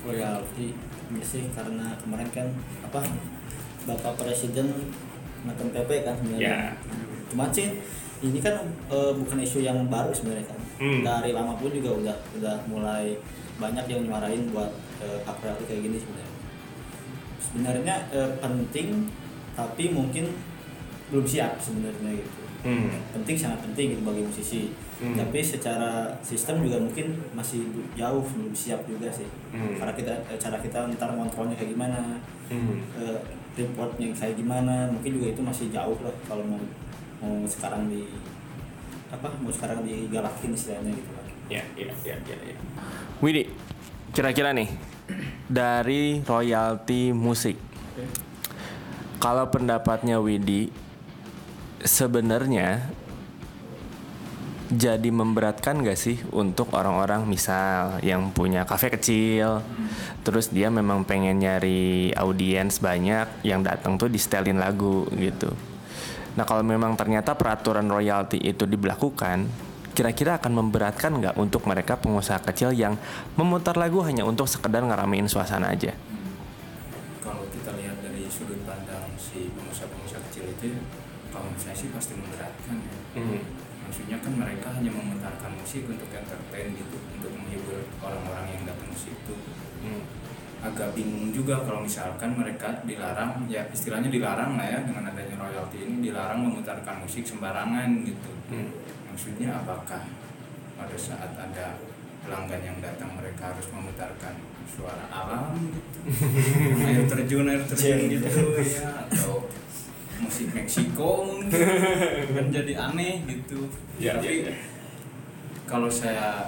royalti 0.00 0.72
ini 1.08 1.20
sih 1.20 1.44
karena 1.52 1.92
kemarin 1.98 2.28
kan 2.32 2.46
apa 2.80 3.04
bapak 3.84 4.16
presiden 4.16 4.72
makan 5.42 5.68
PP 5.68 5.90
kan 6.00 6.16
sebenarnya 6.16 6.48
Ya. 6.48 6.60
cuman 7.28 7.48
sih 7.50 7.76
ini 8.22 8.40
kan 8.40 8.56
eh, 8.88 9.12
bukan 9.12 9.36
isu 9.38 9.60
yang 9.60 9.84
baru 9.86 10.08
sebenarnya 10.08 10.46
kan 10.46 10.56
Hmm. 10.78 11.02
dari 11.02 11.34
lama 11.34 11.58
pun 11.58 11.68
juga 11.68 11.90
udah 11.92 12.16
udah 12.40 12.56
mulai 12.64 13.18
banyak 13.58 13.84
yang 13.84 14.00
nyuarain 14.02 14.48
buat 14.48 14.70
eh, 14.98 15.18
hak 15.20 15.36
royalti 15.38 15.64
kayak 15.66 15.82
gini 15.84 15.98
sebenarnya 15.98 16.32
sebenarnya 17.38 17.94
eh, 18.08 18.30
penting 18.38 18.88
tapi 19.52 19.84
mungkin 19.90 20.24
belum 21.08 21.24
siap 21.24 21.56
sebenarnya 21.58 22.12
gitu 22.16 22.40
Hmm. 22.58 22.90
penting 23.14 23.38
sangat 23.38 23.62
penting 23.62 23.94
gitu 23.94 24.02
bagi 24.02 24.18
musisi 24.18 24.74
Hmm. 24.98 25.14
tapi 25.14 25.38
secara 25.38 26.10
sistem 26.20 26.58
juga 26.58 26.74
mungkin 26.76 27.14
masih 27.30 27.62
jauh 27.94 28.18
belum 28.18 28.50
siap 28.50 28.82
juga 28.82 29.06
sih 29.08 29.30
Hmm. 29.54 29.78
karena 29.78 29.94
kita 29.94 30.10
eh, 30.26 30.34
cara 30.36 30.58
kita 30.58 30.90
ntar 30.92 31.14
ngontrolnya 31.14 31.54
kayak 31.54 31.70
gimana 31.70 32.18
Hmm. 32.50 32.82
eh, 32.98 33.18
reportnya 33.54 34.10
kayak 34.10 34.34
gimana 34.34 34.90
mungkin 34.90 35.10
juga 35.14 35.26
itu 35.30 35.40
masih 35.40 35.66
jauh 35.70 35.98
lah 36.02 36.10
kalau 36.26 36.42
mau 36.44 36.58
mau 37.18 37.46
sekarang 37.46 37.86
di 37.86 38.10
apa 39.08 39.30
mau 39.38 39.50
sekarang 39.50 39.82
digalakin 39.82 40.50
istilahnya 40.52 40.90
gitu 40.90 41.10
kan 41.14 41.26
Ya, 41.48 41.62
ya, 41.80 41.88
ya, 42.04 42.12
ya, 42.28 42.36
ya. 42.44 42.56
Widi, 43.24 43.48
kira-kira 44.12 44.52
nih 44.52 44.68
dari 45.48 46.20
royalti 46.20 47.08
musik, 47.10 47.56
kalau 49.16 49.48
pendapatnya 49.48 50.20
Widi 50.20 50.68
sebenarnya 51.82 52.90
jadi 54.68 55.08
memberatkan 55.08 55.80
gak 55.80 55.96
sih 55.96 56.20
untuk 56.28 56.76
orang-orang 56.76 57.24
misal 57.24 57.96
yang 58.04 58.28
punya 58.36 58.68
kafe 58.68 58.92
kecil, 58.92 59.64
terus 60.20 60.52
dia 60.52 60.68
memang 60.68 61.08
pengen 61.08 61.40
nyari 61.40 62.12
audiens 62.12 62.76
banyak 62.76 63.48
yang 63.48 63.64
datang 63.64 63.96
tuh 63.96 64.12
di 64.12 64.20
setelin 64.20 64.60
lagu 64.60 65.08
gitu. 65.16 65.48
Nah 66.36 66.44
kalau 66.44 66.60
memang 66.60 67.00
ternyata 67.00 67.32
peraturan 67.32 67.88
royalti 67.88 68.36
itu 68.44 68.68
diberlakukan, 68.68 69.48
kira-kira 69.96 70.36
akan 70.36 70.52
memberatkan 70.60 71.16
nggak 71.16 71.36
untuk 71.40 71.64
mereka 71.64 71.96
pengusaha 71.96 72.44
kecil 72.44 72.76
yang 72.76 73.00
memutar 73.40 73.74
lagu 73.80 74.04
hanya 74.04 74.28
untuk 74.28 74.44
sekedar 74.44 74.84
ngeramein 74.84 75.32
suasana 75.32 75.72
aja? 75.72 75.96
kalau 75.96 76.17
hanya 84.78 84.94
memutarkan 84.94 85.58
musik 85.58 85.90
untuk 85.90 86.06
entertain 86.14 86.70
gitu 86.78 86.96
untuk 87.18 87.34
menghibur 87.34 87.82
orang-orang 87.98 88.46
yang 88.54 88.62
datang 88.62 88.86
ke 88.94 89.10
situ. 89.10 89.34
Agak 90.62 90.94
bingung 90.94 91.34
juga 91.34 91.58
kalau 91.66 91.82
misalkan 91.82 92.38
mereka 92.38 92.82
dilarang 92.86 93.46
ya 93.50 93.66
istilahnya 93.74 94.06
dilarang 94.06 94.54
lah 94.54 94.66
ya 94.70 94.78
dengan 94.86 95.10
adanya 95.10 95.34
royalti 95.34 95.82
ini 95.82 96.10
dilarang 96.10 96.46
memutarkan 96.46 97.02
musik 97.02 97.26
sembarangan 97.26 98.06
gitu. 98.06 98.30
Maksudnya 99.10 99.58
apakah 99.58 100.06
pada 100.78 100.94
saat 100.94 101.34
ada 101.34 101.74
pelanggan 102.22 102.62
yang 102.62 102.78
datang 102.78 103.18
mereka 103.18 103.50
harus 103.50 103.66
memutarkan 103.74 104.34
suara 104.70 105.10
alam 105.10 105.58
gitu? 105.74 105.98
Air 106.86 107.02
terjun 107.10 107.50
air 107.50 107.62
terjun 107.66 107.98
gitu 108.14 108.28
ya 108.62 108.86
atau 109.10 109.42
musik 110.18 110.50
Meksiko 110.50 111.10
mungkin 111.24 111.50
kan 112.36 112.46
jadi 112.48 112.72
aneh 112.80 113.22
gitu 113.24 113.70
Ya, 113.98 114.14
tapi 114.14 114.46
ya, 114.46 114.50
ya. 114.50 114.54
kalau 115.64 115.86
saya 115.86 116.46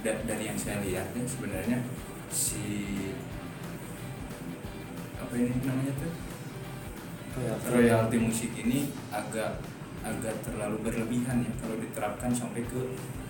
da- 0.00 0.22
dari 0.22 0.44
yang 0.46 0.54
saya 0.54 0.78
lihat 0.80 1.10
ya 1.10 1.24
sebenarnya 1.24 1.78
si 2.30 2.62
apa 5.16 5.34
ini 5.34 5.50
namanya 5.60 5.94
tuh 5.96 6.12
royalti 7.68 8.16
musik 8.16 8.54
ini 8.54 8.88
agak 9.10 9.58
agak 10.00 10.34
terlalu 10.40 10.78
berlebihan 10.80 11.42
ya 11.42 11.52
kalau 11.58 11.76
diterapkan 11.76 12.30
sampai 12.30 12.62
ke 12.62 12.80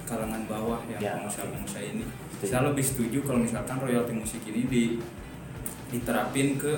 kalangan 0.04 0.44
bawah 0.46 0.78
yang 0.86 1.00
Ya. 1.02 1.12
pengusaha-pengusaha 1.18 1.82
ini. 1.82 2.04
Setuju. 2.38 2.46
Saya 2.46 2.62
lebih 2.70 2.84
setuju 2.84 3.18
kalau 3.26 3.40
misalkan 3.42 3.80
royalti 3.80 4.12
musik 4.14 4.38
ini 4.46 4.62
di 4.68 4.82
diterapin 5.88 6.54
ke 6.54 6.72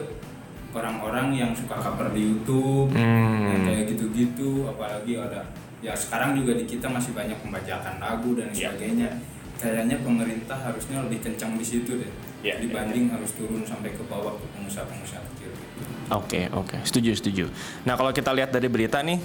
orang-orang 0.70 1.32
yang 1.32 1.50
suka 1.52 1.74
cover 1.74 2.12
di 2.12 2.28
YouTube, 2.28 2.92
Hmm. 2.92 3.48
yang 3.48 3.62
kayak 3.64 3.84
gitu-gitu, 3.92 4.68
apalagi 4.68 5.16
ada 5.16 5.48
ya 5.78 5.94
sekarang 5.94 6.34
juga 6.34 6.58
di 6.58 6.66
kita 6.66 6.90
masih 6.90 7.14
banyak 7.14 7.38
pembajakan 7.38 7.96
lagu 7.98 8.34
dan 8.34 8.50
Ya. 8.50 8.74
sebagainya. 8.74 9.08
Kayaknya 9.58 9.98
pemerintah 9.98 10.54
harusnya 10.54 11.02
lebih 11.02 11.18
kencang 11.18 11.58
di 11.58 11.66
situ 11.66 11.98
deh, 11.98 12.10
Ya, 12.38 12.54
dibanding 12.54 13.10
harus 13.10 13.34
turun 13.34 13.66
sampai 13.66 13.90
ke 13.90 14.02
bawah 14.06 14.38
ke 14.38 14.46
pengusaha-pengusaha 14.54 15.22
kecil. 15.34 15.50
gitu. 15.50 15.82
Oke 16.08 16.46
oke 16.54 16.78
setuju 16.82 17.10
setuju. 17.12 17.44
Nah 17.82 17.98
kalau 17.98 18.14
kita 18.14 18.30
lihat 18.30 18.48
dari 18.48 18.70
berita 18.70 19.02
nih, 19.02 19.18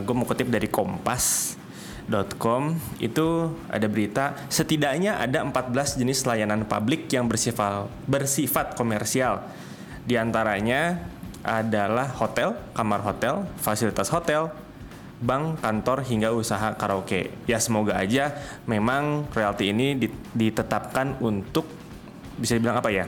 gue 0.00 0.14
mau 0.16 0.24
kutip 0.24 0.48
dari 0.48 0.64
Kompas.com 0.66 2.62
itu 2.98 3.26
ada 3.68 3.86
berita 3.86 4.24
setidaknya 4.48 5.20
ada 5.20 5.44
14 5.44 5.94
jenis 5.94 6.24
layanan 6.24 6.64
publik 6.64 7.06
yang 7.08 7.28
bersifat 7.28 7.86
bersifat 8.06 8.74
komersial. 8.74 9.44
Di 10.10 10.18
antaranya 10.18 11.06
adalah 11.46 12.10
hotel, 12.18 12.58
kamar 12.74 12.98
hotel, 13.06 13.46
fasilitas 13.62 14.10
hotel, 14.10 14.50
bank, 15.22 15.62
kantor 15.62 16.02
hingga 16.02 16.34
usaha 16.34 16.74
karaoke. 16.74 17.30
Ya 17.46 17.62
semoga 17.62 17.94
aja 17.94 18.34
memang 18.66 19.30
royalti 19.30 19.70
ini 19.70 19.94
di- 19.94 20.10
ditetapkan 20.34 21.22
untuk 21.22 21.62
bisa 22.34 22.58
dibilang 22.58 22.82
apa 22.82 22.90
ya? 22.90 23.06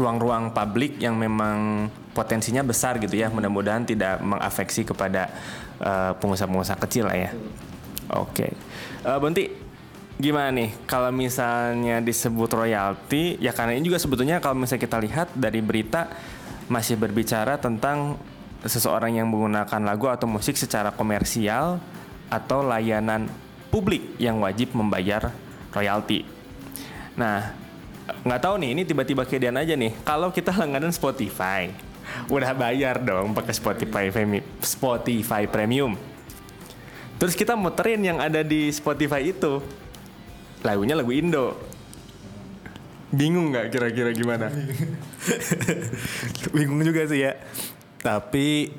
ruang-ruang 0.00 0.56
publik 0.56 0.96
yang 0.96 1.12
memang 1.16 1.88
potensinya 2.16 2.64
besar 2.64 2.96
gitu 3.00 3.16
ya. 3.16 3.28
Mudah-mudahan 3.28 3.84
tidak 3.84 4.20
mengafeksi 4.20 4.84
kepada 4.84 5.28
eh, 5.80 6.12
pengusaha-pengusaha 6.16 6.76
kecil 6.76 7.04
lah 7.08 7.16
ya. 7.16 7.30
Oke. 8.16 8.52
Eh, 9.04 9.18
Bonti, 9.20 9.48
gimana 10.20 10.52
nih 10.52 10.70
kalau 10.84 11.08
misalnya 11.10 12.04
disebut 12.04 12.52
royalti 12.52 13.40
ya 13.40 13.56
karena 13.56 13.74
ini 13.74 13.88
juga 13.88 13.98
sebetulnya 13.98 14.38
kalau 14.38 14.60
misalnya 14.60 14.84
kita 14.84 14.98
lihat 15.00 15.28
dari 15.32 15.64
berita 15.64 16.12
masih 16.70 17.00
berbicara 17.00 17.58
tentang 17.58 18.20
seseorang 18.62 19.16
yang 19.16 19.26
menggunakan 19.32 19.80
lagu 19.80 20.06
atau 20.12 20.28
musik 20.28 20.54
secara 20.54 20.92
komersial 20.92 21.80
atau 22.28 22.60
layanan 22.62 23.26
publik 23.72 24.20
yang 24.20 24.38
wajib 24.38 24.76
membayar 24.76 25.32
royalti. 25.72 26.22
Nah, 27.16 27.54
nggak 28.22 28.40
tahu 28.42 28.54
nih 28.60 28.70
ini 28.76 28.82
tiba-tiba 28.84 29.24
keadaan 29.24 29.58
aja 29.58 29.74
nih. 29.74 29.96
Kalau 30.04 30.28
kita 30.30 30.52
langganan 30.54 30.92
Spotify, 30.94 31.72
udah 32.28 32.52
bayar 32.54 33.00
dong 33.00 33.32
pakai 33.32 33.54
Spotify 33.54 34.04
Spotify 34.62 35.42
Premium. 35.48 35.96
Terus 37.20 37.36
kita 37.36 37.52
muterin 37.52 38.00
yang 38.00 38.18
ada 38.20 38.40
di 38.40 38.72
Spotify 38.72 39.28
itu. 39.28 39.60
Lagunya 40.60 40.92
lagu 40.92 41.12
Indo. 41.12 41.56
Bingung 43.10 43.50
nggak 43.50 43.74
kira-kira 43.74 44.14
gimana? 44.14 44.52
Bingung 46.54 46.84
juga 46.84 47.08
sih 47.10 47.26
ya. 47.26 47.34
Tapi 47.98 48.70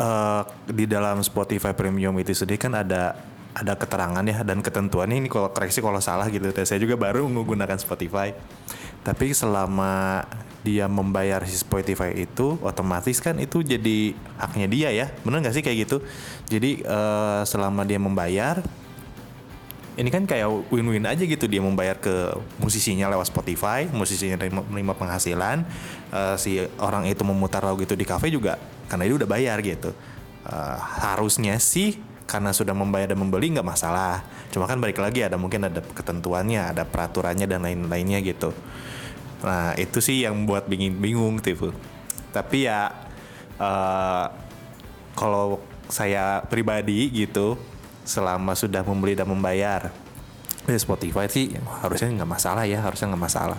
eh, 0.00 0.42
di 0.66 0.84
dalam 0.88 1.22
Spotify 1.22 1.76
Premium 1.76 2.16
itu 2.18 2.34
sendiri 2.34 2.58
kan 2.58 2.74
ada 2.74 3.14
ada 3.56 3.72
keterangan 3.72 4.20
ya 4.20 4.44
dan 4.44 4.60
ketentuan 4.60 5.08
ini 5.08 5.32
kalau 5.32 5.48
koreksi 5.54 5.80
kalau 5.80 6.00
salah 6.02 6.26
gitu. 6.28 6.48
Saya 6.64 6.80
juga 6.82 6.98
baru 6.98 7.28
menggunakan 7.28 7.78
Spotify. 7.78 8.34
Tapi 9.06 9.30
selama 9.30 10.26
dia 10.66 10.90
membayar 10.90 11.46
si 11.46 11.62
Spotify 11.62 12.10
itu 12.18 12.58
otomatis 12.58 13.22
kan 13.22 13.38
itu 13.38 13.62
jadi 13.62 14.16
haknya 14.42 14.66
dia 14.66 14.88
ya. 14.90 15.06
Bener 15.22 15.44
nggak 15.44 15.54
sih 15.54 15.62
kayak 15.62 15.86
gitu? 15.86 16.02
Jadi 16.50 16.82
eh, 16.82 17.40
selama 17.46 17.86
dia 17.86 18.02
membayar 18.02 18.58
ini 19.96 20.12
kan 20.12 20.28
kayak 20.28 20.68
win-win 20.68 21.08
aja 21.08 21.24
gitu 21.24 21.48
dia 21.48 21.64
membayar 21.64 21.96
ke 21.96 22.36
musisinya 22.60 23.08
lewat 23.08 23.32
Spotify, 23.32 23.88
musisinya 23.88 24.36
menerima, 24.36 24.92
penghasilan, 24.92 25.64
eh, 26.12 26.36
si 26.36 26.60
orang 26.76 27.08
itu 27.08 27.24
memutar 27.24 27.64
lagu 27.64 27.80
itu 27.80 27.96
di 27.96 28.04
kafe 28.04 28.28
juga 28.28 28.60
karena 28.92 29.08
dia 29.08 29.16
udah 29.16 29.28
bayar 29.28 29.56
gitu. 29.64 29.96
Eh, 30.46 30.78
harusnya 31.00 31.56
sih 31.56 31.96
karena 32.28 32.52
sudah 32.52 32.76
membayar 32.76 33.16
dan 33.16 33.18
membeli 33.24 33.56
nggak 33.56 33.64
masalah. 33.64 34.20
Cuma 34.52 34.68
kan 34.68 34.76
balik 34.76 35.00
lagi 35.00 35.24
ada 35.24 35.40
mungkin 35.40 35.64
ada 35.64 35.80
ketentuannya, 35.80 36.76
ada 36.76 36.84
peraturannya 36.84 37.48
dan 37.48 37.64
lain-lainnya 37.64 38.20
gitu. 38.20 38.52
Nah 39.48 39.72
itu 39.80 40.04
sih 40.04 40.28
yang 40.28 40.44
buat 40.44 40.68
bingung-bingung 40.68 41.40
gitu. 41.40 41.72
Tapi 42.36 42.68
ya 42.68 42.92
eh, 43.56 44.26
kalau 45.16 45.64
saya 45.88 46.44
pribadi 46.44 47.08
gitu 47.08 47.56
selama 48.06 48.54
sudah 48.54 48.86
membeli 48.86 49.18
dan 49.18 49.26
membayar 49.26 49.90
di 50.66 50.78
Spotify 50.78 51.26
sih 51.26 51.54
harusnya 51.82 52.10
nggak 52.22 52.30
masalah 52.30 52.64
ya 52.66 52.82
harusnya 52.82 53.14
nggak 53.14 53.24
masalah 53.26 53.58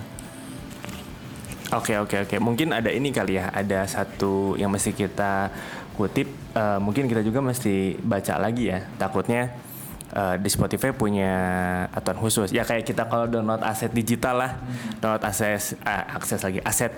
Oke 1.68 2.00
oke 2.00 2.16
oke. 2.24 2.36
Mungkin 2.40 2.72
ada 2.72 2.88
ini 2.88 3.12
kali 3.12 3.36
ya. 3.36 3.52
Ada 3.52 3.84
satu 3.92 4.56
yang 4.56 4.72
mesti 4.72 4.96
kita 4.96 5.52
kutip. 6.00 6.32
eh, 6.56 6.80
mungkin 6.80 7.12
kita 7.12 7.20
juga 7.28 7.44
mesti 7.44 8.00
baca 8.00 8.40
lagi 8.40 8.72
ya. 8.72 8.88
Takutnya 8.96 9.52
eh, 10.16 10.36
di 10.40 10.48
Spotify 10.48 10.96
punya 10.96 11.32
aturan 11.92 12.24
khusus. 12.24 12.56
Ya 12.56 12.64
kayak 12.64 12.88
kita 12.88 13.12
kalau 13.12 13.28
download 13.28 13.68
aset 13.68 13.92
digital 13.92 14.48
lah, 14.48 14.52
download 15.04 15.28
akses 15.28 15.76
ah, 15.84 16.08
akses 16.16 16.40
lagi 16.40 16.64
aset 16.64 16.96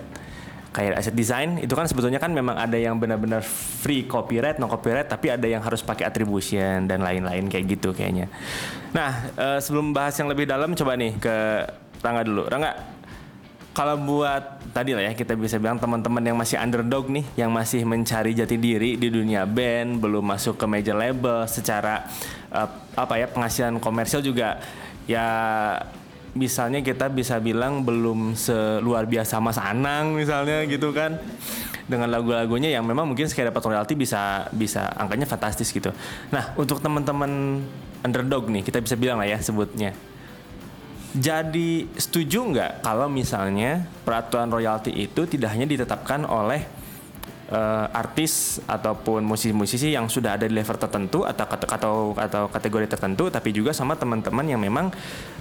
kayak 0.70 1.02
aset 1.02 1.14
desain 1.18 1.58
itu 1.58 1.74
kan 1.74 1.90
sebetulnya 1.90 2.22
kan 2.22 2.30
memang 2.30 2.54
ada 2.54 2.78
yang 2.78 2.94
benar-benar 2.94 3.42
free 3.42 4.06
copyright, 4.06 4.62
no 4.62 4.70
copyright, 4.70 5.10
tapi 5.10 5.34
ada 5.34 5.42
yang 5.42 5.58
harus 5.58 5.82
pakai 5.82 6.06
attribution 6.06 6.86
dan 6.86 7.02
lain-lain 7.02 7.50
kayak 7.50 7.66
gitu 7.66 7.90
kayaknya. 7.90 8.30
Nah 8.94 9.34
eh, 9.34 9.58
sebelum 9.58 9.90
bahas 9.90 10.14
yang 10.14 10.30
lebih 10.30 10.46
dalam, 10.46 10.72
coba 10.78 10.94
nih 10.94 11.18
ke 11.18 11.36
Rangga 12.00 12.22
dulu. 12.24 12.48
Rangga, 12.48 12.72
kalau 13.76 13.98
buat 13.98 14.62
tadi 14.70 14.94
lah 14.94 15.10
ya 15.10 15.12
kita 15.12 15.34
bisa 15.34 15.58
bilang 15.58 15.76
teman-teman 15.76 16.22
yang 16.22 16.38
masih 16.38 16.56
underdog 16.56 17.10
nih, 17.10 17.26
yang 17.34 17.50
masih 17.50 17.82
mencari 17.82 18.32
jati 18.32 18.56
diri 18.56 18.94
di 18.94 19.10
dunia 19.10 19.44
band, 19.44 19.98
belum 19.98 20.22
masuk 20.22 20.54
ke 20.54 20.64
major 20.70 20.94
label, 20.94 21.50
secara 21.50 22.06
eh, 22.54 22.68
apa 22.94 23.14
ya 23.18 23.26
penghasilan 23.26 23.82
komersial 23.82 24.22
juga 24.22 24.62
ya 25.10 25.26
misalnya 26.34 26.80
kita 26.84 27.10
bisa 27.10 27.42
bilang 27.42 27.82
belum 27.82 28.38
seluar 28.38 29.06
biasa 29.06 29.42
Mas 29.42 29.58
Anang 29.58 30.14
misalnya 30.14 30.62
gitu 30.66 30.94
kan 30.94 31.18
dengan 31.90 32.06
lagu-lagunya 32.06 32.70
yang 32.70 32.86
memang 32.86 33.10
mungkin 33.10 33.26
sekali 33.26 33.50
dapat 33.50 33.66
royalti 33.66 33.98
bisa 33.98 34.46
bisa 34.54 34.86
angkanya 34.94 35.26
fantastis 35.26 35.74
gitu. 35.74 35.90
Nah 36.30 36.54
untuk 36.54 36.78
teman-teman 36.78 37.62
underdog 38.06 38.46
nih 38.46 38.62
kita 38.62 38.78
bisa 38.78 38.94
bilang 38.94 39.18
lah 39.18 39.26
ya 39.26 39.42
sebutnya 39.42 39.90
jadi 41.10 41.90
setuju 41.98 42.38
nggak 42.54 42.86
kalau 42.86 43.10
misalnya 43.10 43.82
peraturan 44.06 44.46
royalti 44.46 44.94
itu 44.94 45.26
tidak 45.26 45.50
hanya 45.58 45.66
ditetapkan 45.66 46.22
oleh 46.22 46.62
eh, 47.50 47.86
artis 47.92 48.62
ataupun 48.64 49.26
musisi-musisi 49.26 49.92
yang 49.92 50.06
sudah 50.06 50.38
ada 50.38 50.46
di 50.46 50.54
level 50.54 50.78
tertentu 50.78 51.26
atau 51.26 51.44
atau 51.50 51.94
atau 52.14 52.42
kategori 52.48 52.86
tertentu, 52.96 53.28
tapi 53.28 53.50
juga 53.52 53.74
sama 53.74 53.98
teman-teman 53.98 54.46
yang 54.46 54.62
memang 54.62 54.88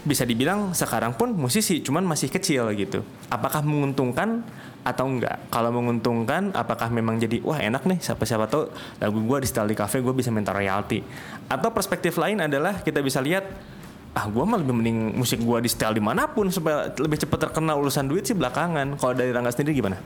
bisa 0.04 0.26
dibilang 0.26 0.74
sekarang 0.74 1.16
pun 1.16 1.32
musisi, 1.32 1.80
cuman 1.86 2.04
masih 2.04 2.28
kecil 2.34 2.70
gitu. 2.76 3.06
Apakah 3.30 3.62
menguntungkan 3.62 4.44
atau 4.84 5.06
enggak? 5.06 5.38
Kalau 5.54 5.70
menguntungkan, 5.70 6.52
apakah 6.56 6.90
memang 6.90 7.22
jadi 7.22 7.40
wah 7.46 7.62
enak 7.62 7.86
nih 7.86 8.00
siapa-siapa 8.02 8.50
tahu 8.50 8.72
lagu 9.00 9.20
gue 9.22 9.38
di 9.44 9.48
setel 9.48 9.70
di 9.70 9.76
cafe 9.78 10.02
gue 10.02 10.12
bisa 10.16 10.34
minta 10.34 10.52
royalti? 10.56 11.04
Atau 11.48 11.70
perspektif 11.72 12.18
lain 12.18 12.42
adalah 12.42 12.82
kita 12.82 13.04
bisa 13.04 13.20
lihat 13.20 13.46
ah 14.18 14.26
gue 14.26 14.42
mah 14.42 14.58
lebih 14.58 14.74
mending 14.74 15.00
musik 15.14 15.38
gue 15.38 15.58
di 15.62 15.70
setel 15.70 15.94
di 15.94 16.02
mana 16.02 16.26
pun 16.26 16.50
supaya 16.50 16.90
lebih 16.98 17.22
cepat 17.22 17.50
terkenal 17.50 17.78
urusan 17.78 18.10
duit 18.10 18.26
sih 18.26 18.34
belakangan 18.34 18.98
kalau 18.98 19.14
dari 19.14 19.30
Rangga 19.30 19.54
sendiri 19.54 19.78
gimana? 19.78 20.02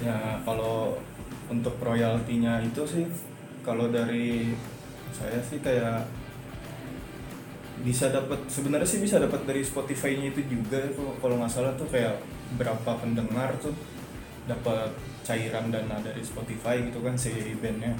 Ya 0.00 0.40
kalau 0.48 0.96
untuk 1.52 1.76
royaltinya 1.82 2.62
itu 2.64 2.82
sih 2.88 3.04
kalau 3.60 3.92
dari 3.92 4.56
saya 5.12 5.36
sih 5.44 5.60
kayak 5.60 6.08
bisa 7.80 8.12
dapat 8.12 8.40
sebenarnya 8.48 8.88
sih 8.88 9.00
bisa 9.00 9.16
dapat 9.20 9.44
dari 9.48 9.64
Spotify-nya 9.64 10.32
itu 10.32 10.40
juga 10.48 10.80
kalau 11.20 11.40
nggak 11.40 11.52
salah 11.52 11.72
tuh 11.76 11.88
kayak 11.88 12.16
berapa 12.56 12.96
pendengar 13.00 13.56
tuh 13.60 13.72
dapat 14.48 14.92
cairan 15.24 15.68
dana 15.72 15.96
dari 16.00 16.20
Spotify 16.24 16.80
gitu 16.80 17.00
kan 17.04 17.16
si 17.16 17.32
bandnya. 17.60 17.92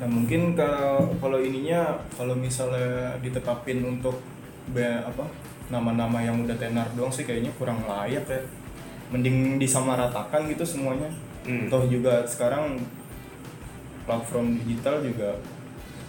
Nah 0.00 0.08
mungkin 0.08 0.56
kalau 0.56 1.12
kalau 1.20 1.38
ininya 1.40 2.00
kalau 2.16 2.32
misalnya 2.32 3.20
ditetapin 3.20 3.84
untuk 3.84 4.16
be- 4.72 5.04
apa 5.04 5.28
nama-nama 5.68 6.18
yang 6.24 6.40
udah 6.42 6.56
tenar 6.56 6.88
doang 6.96 7.12
sih 7.12 7.28
kayaknya 7.28 7.52
kurang 7.60 7.84
layak 7.84 8.24
ya. 8.24 8.40
Mending 9.10 9.58
disamaratakan 9.58 10.46
gitu 10.46 10.62
semuanya. 10.62 11.10
Hmm. 11.42 11.66
Toh 11.66 11.86
juga 11.90 12.22
sekarang 12.26 12.78
platform 14.06 14.58
digital 14.64 15.02
juga 15.02 15.38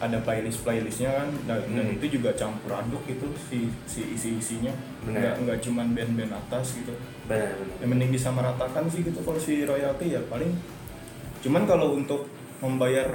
ada 0.01 0.17
playlist 0.25 0.65
playlistnya 0.65 1.13
kan 1.13 1.29
dan, 1.45 1.61
dan 1.77 1.85
Hmm. 1.85 1.97
itu 2.01 2.17
juga 2.17 2.33
campur 2.33 2.73
aduk 2.73 3.05
gitu 3.05 3.29
si 3.37 3.69
si 3.85 4.01
isi 4.17 4.41
isinya 4.41 4.73
nggak 5.05 5.45
nggak 5.45 5.57
cuman 5.61 5.93
band-band 5.93 6.33
atas 6.33 6.81
gitu 6.81 6.89
Benar, 7.29 7.53
yang 7.77 7.89
mending 7.93 8.09
disamaratakan 8.09 8.89
sih 8.89 9.05
gitu 9.05 9.21
kalau 9.21 9.37
si 9.37 9.61
royalti 9.61 10.17
ya 10.17 10.21
paling 10.25 10.57
cuman 11.45 11.69
kalau 11.69 11.93
untuk 11.93 12.25
membayar 12.65 13.05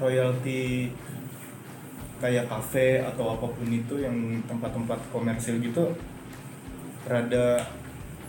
royalti 0.00 0.88
kayak 2.16 2.48
kafe 2.48 3.04
atau 3.04 3.36
apa 3.36 3.52
pun 3.52 3.68
itu 3.68 4.00
yang 4.00 4.16
tempat-tempat 4.48 5.12
komersil 5.12 5.60
gitu 5.60 5.92
rada 7.04 7.60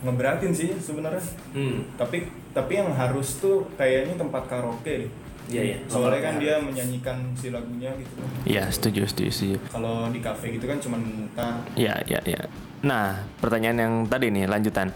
ngeberatin 0.04 0.52
sih 0.52 0.70
sebenarnya 0.76 1.24
Hmm, 1.50 1.88
tapi 1.96 2.22
tapi 2.52 2.72
yang 2.74 2.92
harus 2.92 3.36
tuh 3.36 3.66
kayaknya 3.74 4.14
tempat 4.14 4.46
karaoke 4.46 4.94
deh 5.00 5.10
iya 5.44 5.62
iya. 5.66 5.76
soalnya 5.84 6.20
kan 6.22 6.34
dia 6.38 6.56
menyanyikan 6.56 7.16
si 7.34 7.48
lagunya 7.48 7.92
gitu 7.94 8.16
Iya 8.44 8.68
setuju 8.68 9.04
setuju 9.04 9.30
setuju. 9.30 9.56
kalau 9.68 10.08
di 10.08 10.20
kafe 10.20 10.52
gitu 10.52 10.64
kan 10.64 10.78
cuman 10.78 11.00
mutar 11.00 11.60
Iya, 11.74 12.00
iya, 12.04 12.20
iya. 12.22 12.42
Nah, 12.80 13.24
pertanyaan 13.40 13.78
yang 13.78 13.94
tadi 14.04 14.28
nih 14.28 14.44
lanjutan. 14.44 14.92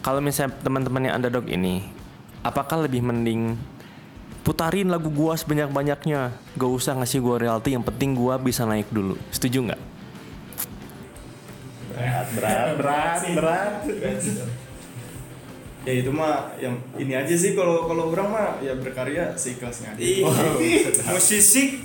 Kalau 0.00 0.18
misalnya 0.18 0.54
teman-teman 0.60 1.02
yang 1.04 1.14
underdog 1.16 1.46
ini, 1.46 1.82
apakah 2.40 2.82
lebih 2.82 3.00
mending 3.00 3.58
putarin 4.42 4.86
lagu 4.86 5.08
gua 5.08 5.34
sebanyak-banyaknya, 5.34 6.20
gak 6.54 6.70
usah 6.70 6.94
ngasih 6.94 7.18
gua 7.18 7.40
royalti, 7.40 7.72
yang 7.72 7.82
penting 7.82 8.12
gua 8.12 8.36
bisa 8.36 8.62
naik 8.62 8.86
dulu. 8.90 9.18
Setuju 9.30 9.64
nggak? 9.64 9.80
Berat 12.34 12.76
berat 12.78 13.20
berat 13.34 13.72
berat. 13.86 14.22
Ya 15.84 16.00
itu 16.00 16.08
mah 16.08 16.48
yang 16.56 16.80
ini 16.96 17.12
aja 17.12 17.36
sih 17.36 17.52
kalau 17.52 17.84
kalau 17.84 18.08
orang 18.08 18.28
mah 18.32 18.48
ya 18.64 18.72
berkarya 18.72 19.36
seikhlasnya 19.36 19.92
aja. 19.92 20.00
Musisi 21.12 21.84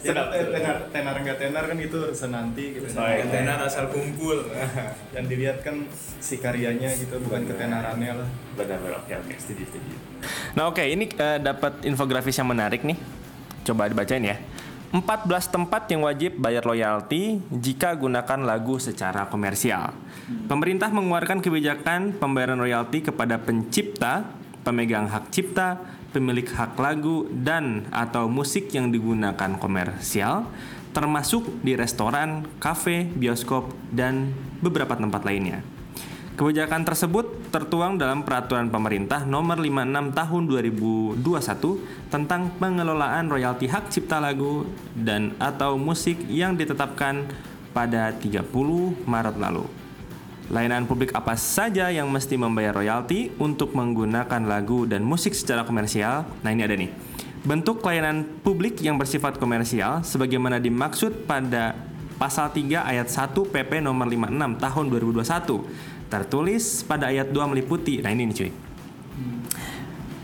ya, 0.00 0.12
eh, 0.12 0.44
tenar 0.56 0.76
tenar 0.88 1.14
nggak 1.20 1.36
tenar 1.36 1.64
kan 1.68 1.76
itu 1.76 1.96
urusan 2.00 2.32
nanti 2.32 2.80
gitu 2.80 2.88
tenar 2.96 3.60
asal 3.60 3.92
kumpul. 3.92 4.40
yang 5.16 5.28
dilihat 5.28 5.60
kan 5.60 5.84
si 6.16 6.40
karyanya 6.40 6.88
gitu 6.96 7.20
bukan 7.20 7.44
ketenarannya 7.44 8.24
lah. 8.24 8.28
Benar-benar. 8.56 9.04
Oke, 9.04 9.20
oke, 9.20 9.34
setuju, 9.36 9.68
setuju. 9.68 9.96
Nah, 10.56 10.72
oke, 10.72 10.80
ini 10.80 11.12
eh, 11.12 11.38
dapat 11.44 11.84
infografis 11.84 12.40
yang 12.40 12.48
menarik 12.48 12.88
nih. 12.88 12.96
Coba 13.68 13.84
dibacain 13.84 14.24
ya. 14.24 14.40
14 14.90 15.54
tempat 15.54 15.86
yang 15.86 16.02
wajib 16.02 16.42
bayar 16.42 16.66
royalti 16.66 17.38
jika 17.54 17.94
gunakan 17.94 18.42
lagu 18.42 18.82
secara 18.82 19.30
komersial. 19.30 19.94
Pemerintah 20.50 20.90
mengeluarkan 20.90 21.38
kebijakan 21.38 22.18
pembayaran 22.18 22.58
royalti 22.58 22.98
kepada 22.98 23.38
pencipta, 23.38 24.26
pemegang 24.66 25.06
hak 25.06 25.30
cipta, 25.30 25.78
pemilik 26.10 26.46
hak 26.50 26.74
lagu 26.74 27.30
dan 27.30 27.86
atau 27.94 28.26
musik 28.26 28.74
yang 28.74 28.90
digunakan 28.90 29.54
komersial, 29.62 30.50
termasuk 30.90 31.46
di 31.62 31.78
restoran, 31.78 32.50
kafe, 32.58 33.06
bioskop 33.06 33.70
dan 33.94 34.34
beberapa 34.58 34.98
tempat 34.98 35.22
lainnya. 35.22 35.62
Kebijakan 36.40 36.88
tersebut 36.88 37.52
tertuang 37.52 38.00
dalam 38.00 38.24
Peraturan 38.24 38.72
Pemerintah 38.72 39.28
Nomor 39.28 39.60
56 39.60 40.16
Tahun 40.16 40.42
2021 40.48 41.20
tentang 42.08 42.48
pengelolaan 42.56 43.28
royalti 43.28 43.68
hak 43.68 43.92
cipta 43.92 44.16
lagu 44.16 44.64
dan 44.96 45.36
atau 45.36 45.76
musik 45.76 46.16
yang 46.32 46.56
ditetapkan 46.56 47.28
pada 47.76 48.16
30 48.16 48.48
Maret 49.04 49.36
lalu. 49.36 49.68
Layanan 50.48 50.88
publik 50.88 51.12
apa 51.12 51.36
saja 51.36 51.92
yang 51.92 52.08
mesti 52.08 52.40
membayar 52.40 52.72
royalti 52.72 53.36
untuk 53.36 53.76
menggunakan 53.76 54.40
lagu 54.40 54.88
dan 54.88 55.04
musik 55.04 55.36
secara 55.36 55.68
komersial? 55.68 56.24
Nah, 56.40 56.56
ini 56.56 56.64
ada 56.64 56.72
nih. 56.72 56.88
Bentuk 57.44 57.84
layanan 57.84 58.24
publik 58.40 58.80
yang 58.80 58.96
bersifat 58.96 59.36
komersial 59.36 60.00
sebagaimana 60.08 60.56
dimaksud 60.56 61.28
pada 61.28 61.76
pasal 62.16 62.48
3 62.48 62.80
ayat 62.80 63.08
1 63.12 63.36
PP 63.36 63.84
nomor 63.84 64.08
56 64.08 64.56
tahun 64.56 64.84
2021 64.88 65.99
tertulis 66.10 66.82
pada 66.82 67.08
ayat 67.08 67.30
2 67.30 67.52
meliputi. 67.54 68.02
Nah, 68.02 68.10
ini 68.10 68.28
nih 68.28 68.36
cuy. 68.36 68.50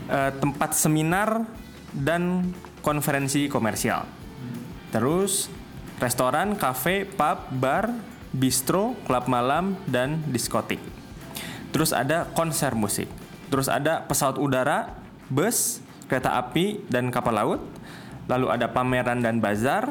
Eh, 0.07 0.31
tempat 0.39 0.71
seminar 0.71 1.43
dan 1.91 2.51
konferensi 2.79 3.51
komersial. 3.51 4.07
Terus 4.91 5.51
restoran, 5.99 6.55
kafe, 6.55 7.03
pub, 7.03 7.51
bar, 7.59 7.91
bistro, 8.31 8.95
klub 9.03 9.27
malam 9.27 9.75
dan 9.83 10.23
diskotik. 10.31 10.79
Terus 11.75 11.91
ada 11.91 12.23
konser 12.31 12.71
musik. 12.71 13.11
Terus 13.51 13.67
ada 13.67 14.03
pesawat 14.07 14.39
udara, 14.39 14.95
bus, 15.27 15.83
kereta 16.07 16.39
api 16.39 16.87
dan 16.87 17.11
kapal 17.11 17.35
laut. 17.35 17.61
Lalu 18.31 18.47
ada 18.47 18.71
pameran 18.71 19.19
dan 19.19 19.39
bazar, 19.43 19.87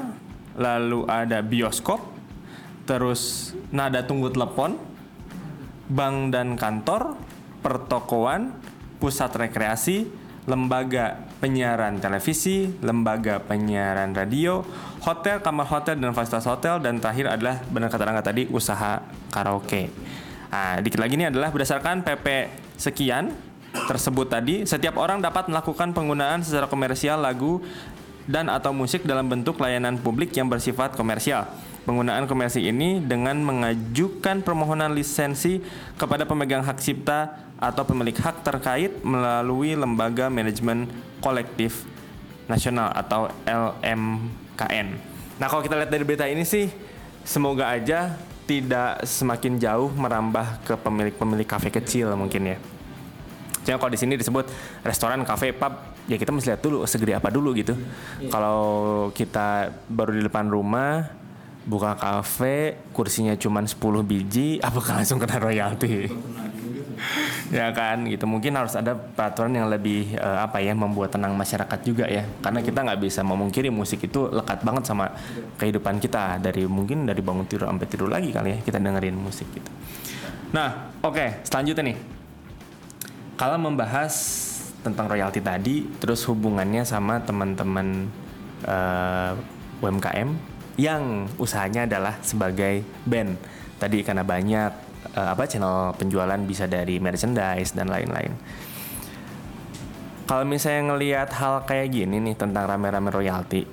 lalu 0.56 1.04
ada 1.08 1.44
bioskop, 1.44 2.00
terus 2.88 3.52
nada 3.68 4.04
tunggu 4.04 4.32
telepon, 4.32 4.76
bank 5.86 6.34
dan 6.34 6.58
kantor, 6.58 7.14
pertokoan, 7.62 8.54
pusat 8.98 9.30
rekreasi, 9.34 10.06
lembaga 10.46 11.26
penyiaran 11.42 11.98
televisi, 11.98 12.70
lembaga 12.80 13.42
penyiaran 13.42 14.14
radio, 14.14 14.62
hotel, 15.02 15.42
kamar 15.42 15.66
hotel 15.66 15.98
dan 15.98 16.14
fasilitas 16.14 16.46
hotel 16.46 16.78
dan 16.78 17.02
terakhir 17.02 17.26
adalah 17.34 17.60
benar 17.66 17.90
kata 17.90 18.04
Rangga 18.06 18.22
tadi 18.22 18.46
usaha 18.50 19.02
karaoke. 19.34 19.90
Nah, 20.46 20.78
dikit 20.80 21.02
lagi 21.02 21.18
ini 21.18 21.26
adalah 21.28 21.50
berdasarkan 21.50 22.06
PP 22.06 22.26
sekian 22.78 23.34
tersebut 23.74 24.30
tadi, 24.30 24.64
setiap 24.64 24.96
orang 24.96 25.20
dapat 25.20 25.50
melakukan 25.52 25.92
penggunaan 25.92 26.40
secara 26.40 26.70
komersial 26.70 27.20
lagu 27.20 27.60
dan 28.24 28.48
atau 28.48 28.72
musik 28.72 29.04
dalam 29.04 29.28
bentuk 29.28 29.60
layanan 29.60 30.00
publik 30.00 30.32
yang 30.32 30.48
bersifat 30.48 30.96
komersial. 30.96 31.44
Penggunaan 31.86 32.26
komersi 32.26 32.66
ini 32.66 32.98
dengan 32.98 33.38
mengajukan 33.46 34.42
permohonan 34.42 34.90
lisensi 34.90 35.62
kepada 35.94 36.26
pemegang 36.26 36.66
hak 36.66 36.82
cipta 36.82 37.46
atau 37.62 37.86
pemilik 37.86 38.18
hak 38.18 38.42
terkait 38.42 38.90
melalui 39.06 39.78
lembaga 39.78 40.26
manajemen 40.26 40.90
kolektif 41.22 41.86
nasional 42.50 42.90
atau 42.90 43.30
LMKN. 43.46 44.98
Nah, 45.38 45.46
kalau 45.46 45.62
kita 45.62 45.78
lihat 45.78 45.90
dari 45.94 46.02
berita 46.02 46.26
ini 46.26 46.42
sih 46.42 46.66
semoga 47.22 47.70
aja 47.70 48.18
tidak 48.50 49.06
semakin 49.06 49.58
jauh 49.58 49.90
merambah 49.94 50.66
ke 50.66 50.74
pemilik-pemilik 50.78 51.46
kafe 51.46 51.70
kecil 51.70 52.14
mungkin 52.18 52.50
ya. 52.50 52.58
Cuma 53.66 53.82
kalau 53.82 53.90
di 53.90 53.98
sini 53.98 54.14
disebut 54.14 54.46
restoran, 54.86 55.26
kafe, 55.26 55.50
pub, 55.50 55.74
ya 56.06 56.14
kita 56.14 56.30
mesti 56.30 56.54
lihat 56.54 56.62
dulu 56.62 56.86
segede 56.86 57.18
apa 57.18 57.34
dulu 57.34 57.50
gitu. 57.54 57.74
Kalau 58.30 58.62
kita 59.10 59.74
baru 59.90 60.14
di 60.14 60.22
depan 60.22 60.46
rumah 60.46 61.25
buka 61.66 61.98
kafe, 61.98 62.78
kursinya 62.94 63.34
cuma 63.34 63.60
10 63.60 63.74
biji, 64.06 64.62
apakah 64.62 65.02
langsung 65.02 65.18
kena 65.18 65.42
royalti? 65.42 66.06
ya 67.50 67.70
kan 67.74 68.06
gitu. 68.06 68.24
Mungkin 68.26 68.54
harus 68.56 68.74
ada 68.74 68.94
peraturan 68.96 69.54
yang 69.54 69.68
lebih 69.70 70.16
eh, 70.16 70.38
apa 70.40 70.62
ya 70.62 70.72
membuat 70.72 71.14
tenang 71.14 71.34
masyarakat 71.34 71.78
juga 71.82 72.06
ya. 72.06 72.24
Karena 72.42 72.62
kita 72.62 72.82
nggak 72.86 73.00
bisa 73.02 73.20
memungkiri 73.26 73.68
musik 73.68 74.06
itu 74.06 74.30
lekat 74.30 74.62
banget 74.62 74.88
sama 74.88 75.10
kehidupan 75.60 75.98
kita. 76.02 76.40
Dari 76.40 76.64
mungkin 76.66 77.06
dari 77.06 77.20
bangun 77.20 77.46
tidur 77.46 77.68
sampai 77.68 77.86
tidur 77.90 78.08
lagi 78.10 78.30
kali 78.30 78.56
ya 78.56 78.58
kita 78.62 78.78
dengerin 78.78 79.16
musik 79.18 79.50
gitu. 79.52 79.70
Nah 80.54 80.94
oke 81.02 81.46
selanjutnya 81.46 81.92
nih. 81.92 81.98
Kalau 83.36 83.60
membahas 83.60 84.14
tentang 84.80 85.10
royalti 85.10 85.42
tadi 85.42 85.84
terus 85.98 86.24
hubungannya 86.30 86.86
sama 86.86 87.20
teman-teman 87.20 88.08
eh, 88.64 89.32
UMKM 89.82 90.55
yang 90.76 91.28
usahanya 91.40 91.88
adalah 91.88 92.20
sebagai 92.20 92.84
band 93.08 93.36
tadi 93.80 94.04
karena 94.04 94.24
banyak 94.24 94.70
eh, 95.16 95.28
apa 95.32 95.44
channel 95.48 95.96
penjualan 95.96 96.40
bisa 96.44 96.68
dari 96.68 97.00
merchandise 97.00 97.72
dan 97.72 97.88
lain-lain 97.88 98.32
kalau 100.26 100.42
misalnya 100.44 100.94
ngelihat 100.94 101.28
hal 101.38 101.64
kayak 101.64 101.92
gini 101.92 102.18
nih 102.20 102.34
tentang 102.36 102.68
rame-rame 102.68 103.10
royalti 103.12 103.64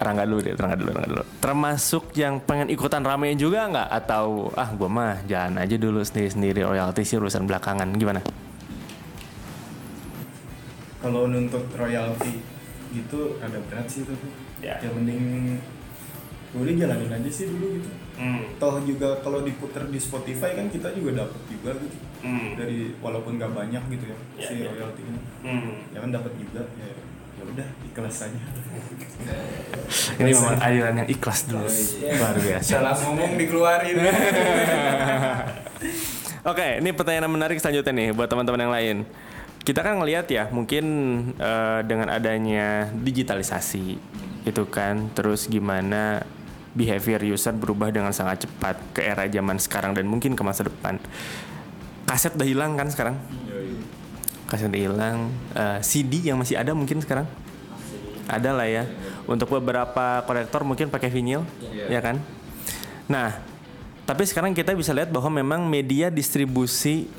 Rangga 0.00 0.24
dulu 0.24 0.40
deh, 0.40 0.56
Rangga 0.56 0.80
dulu, 0.80 0.96
Rangga 0.96 1.08
dulu. 1.12 1.24
Termasuk 1.44 2.16
yang 2.16 2.40
pengen 2.40 2.72
ikutan 2.72 3.04
rame 3.04 3.36
juga 3.36 3.68
nggak? 3.68 3.88
Atau 4.00 4.48
ah 4.56 4.72
gue 4.72 4.88
mah 4.88 5.20
jalan 5.28 5.60
aja 5.60 5.76
dulu 5.76 6.00
sendiri-sendiri 6.00 6.64
royalti 6.64 7.04
sih 7.04 7.20
urusan 7.20 7.44
belakangan. 7.44 7.92
Gimana? 8.00 8.24
kalau 11.00 11.26
nuntut 11.26 11.64
royalti 11.74 12.44
gitu 12.92 13.40
ada 13.40 13.56
berat 13.66 13.88
sih 13.88 14.04
tuh 14.04 14.16
Ya. 14.60 14.76
ya 14.84 14.92
mending 14.92 15.56
udah 16.52 16.74
jalanin 16.74 17.12
aja 17.12 17.30
sih 17.30 17.46
dulu 17.46 17.66
gitu 17.76 17.90
Hmm. 18.16 18.44
toh 18.56 18.84
juga 18.84 19.16
kalau 19.18 19.40
diputer 19.40 19.80
di 19.86 19.96
Spotify 19.96 20.52
kan 20.52 20.68
kita 20.68 20.92
juga 20.92 21.24
dapat 21.24 21.40
juga 21.46 21.72
gitu 21.78 21.96
Hmm. 22.20 22.52
dari 22.52 22.92
walaupun 22.98 23.34
nggak 23.34 23.48
banyak 23.50 23.80
gitu 23.88 24.04
ya, 24.06 24.18
Ya, 24.36 24.44
si 24.44 24.54
ya. 24.58 24.68
royaltinya 24.68 25.16
Hmm. 25.40 25.72
ya 25.88 25.98
kan 25.98 26.10
dapat 26.10 26.32
juga 26.36 26.62
ya 26.76 26.88
ya 27.32 27.42
udah 27.46 27.68
ikhlas 27.82 28.16
aja 28.22 28.40
Ini 30.16 30.30
memang 30.30 30.56
aliran 30.58 30.94
yang 30.94 31.08
ikhlas 31.08 31.40
dulu. 31.44 31.64
Luar 31.66 32.36
biasa. 32.36 32.68
Salah 32.70 32.94
ngomong 32.94 33.32
dikeluarin. 33.36 33.96
Oke, 36.42 36.80
ini 36.80 36.90
pertanyaan 36.90 37.28
menarik 37.28 37.56
selanjutnya 37.56 37.92
nih 37.92 38.08
buat 38.10 38.26
teman-teman 38.26 38.60
yang 38.60 38.72
lain. 38.72 38.96
Kita 39.60 39.80
kan 39.80 40.00
ngelihat 40.00 40.24
ya, 40.26 40.48
mungkin 40.48 40.84
eh, 41.36 41.80
dengan 41.84 42.08
adanya 42.08 42.88
digitalisasi 42.94 43.86
itu 44.42 44.62
kan, 44.66 45.12
terus 45.12 45.44
gimana 45.46 46.24
behavior 46.74 47.20
user 47.26 47.54
berubah 47.54 47.90
dengan 47.90 48.14
sangat 48.14 48.46
cepat 48.46 48.78
ke 48.94 49.02
era 49.02 49.26
zaman 49.26 49.58
sekarang 49.58 49.92
dan 49.94 50.06
mungkin 50.06 50.38
ke 50.38 50.42
masa 50.46 50.66
depan. 50.66 50.98
Kaset 52.06 52.34
udah 52.34 52.46
hilang 52.46 52.78
kan 52.78 52.88
sekarang? 52.90 53.16
Kaset 54.46 54.70
udah 54.70 54.82
hilang. 54.82 55.30
Eh, 55.54 55.78
CD 55.82 56.30
yang 56.30 56.38
masih 56.38 56.58
ada 56.58 56.74
mungkin 56.74 57.02
sekarang? 57.02 57.26
Ada 58.30 58.50
lah 58.54 58.66
ya. 58.66 58.84
Untuk 59.26 59.50
beberapa 59.50 60.22
kolektor 60.22 60.62
mungkin 60.62 60.90
pakai 60.90 61.10
vinyl, 61.10 61.42
ya 61.90 61.98
kan? 61.98 62.22
Nah, 63.10 63.42
tapi 64.06 64.26
sekarang 64.26 64.54
kita 64.54 64.74
bisa 64.74 64.94
lihat 64.94 65.10
bahwa 65.10 65.30
memang 65.42 65.66
media 65.66 66.10
distribusi 66.10 67.10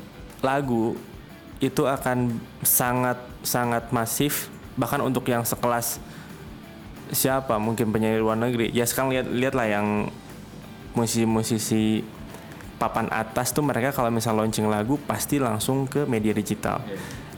lagu 0.44 0.96
itu 1.62 1.88
akan 1.88 2.36
sangat 2.60 3.16
sangat 3.40 3.88
masif 3.94 4.50
bahkan 4.74 4.98
untuk 5.00 5.24
yang 5.30 5.46
sekelas 5.46 6.02
siapa? 7.12 7.60
Mungkin 7.60 7.92
penyanyi 7.92 8.18
luar 8.18 8.40
negeri. 8.40 8.72
Ya 8.72 8.88
sekarang 8.88 9.12
lihat 9.12 9.28
lihatlah 9.28 9.68
yang 9.68 10.08
musisi-musisi 10.96 12.04
papan 12.80 13.06
atas 13.14 13.54
tuh 13.54 13.62
mereka 13.62 13.94
kalau 13.94 14.10
misal 14.10 14.34
launching 14.34 14.66
lagu 14.66 14.98
pasti 15.06 15.38
langsung 15.38 15.86
ke 15.86 16.02
media 16.08 16.34
digital. 16.34 16.82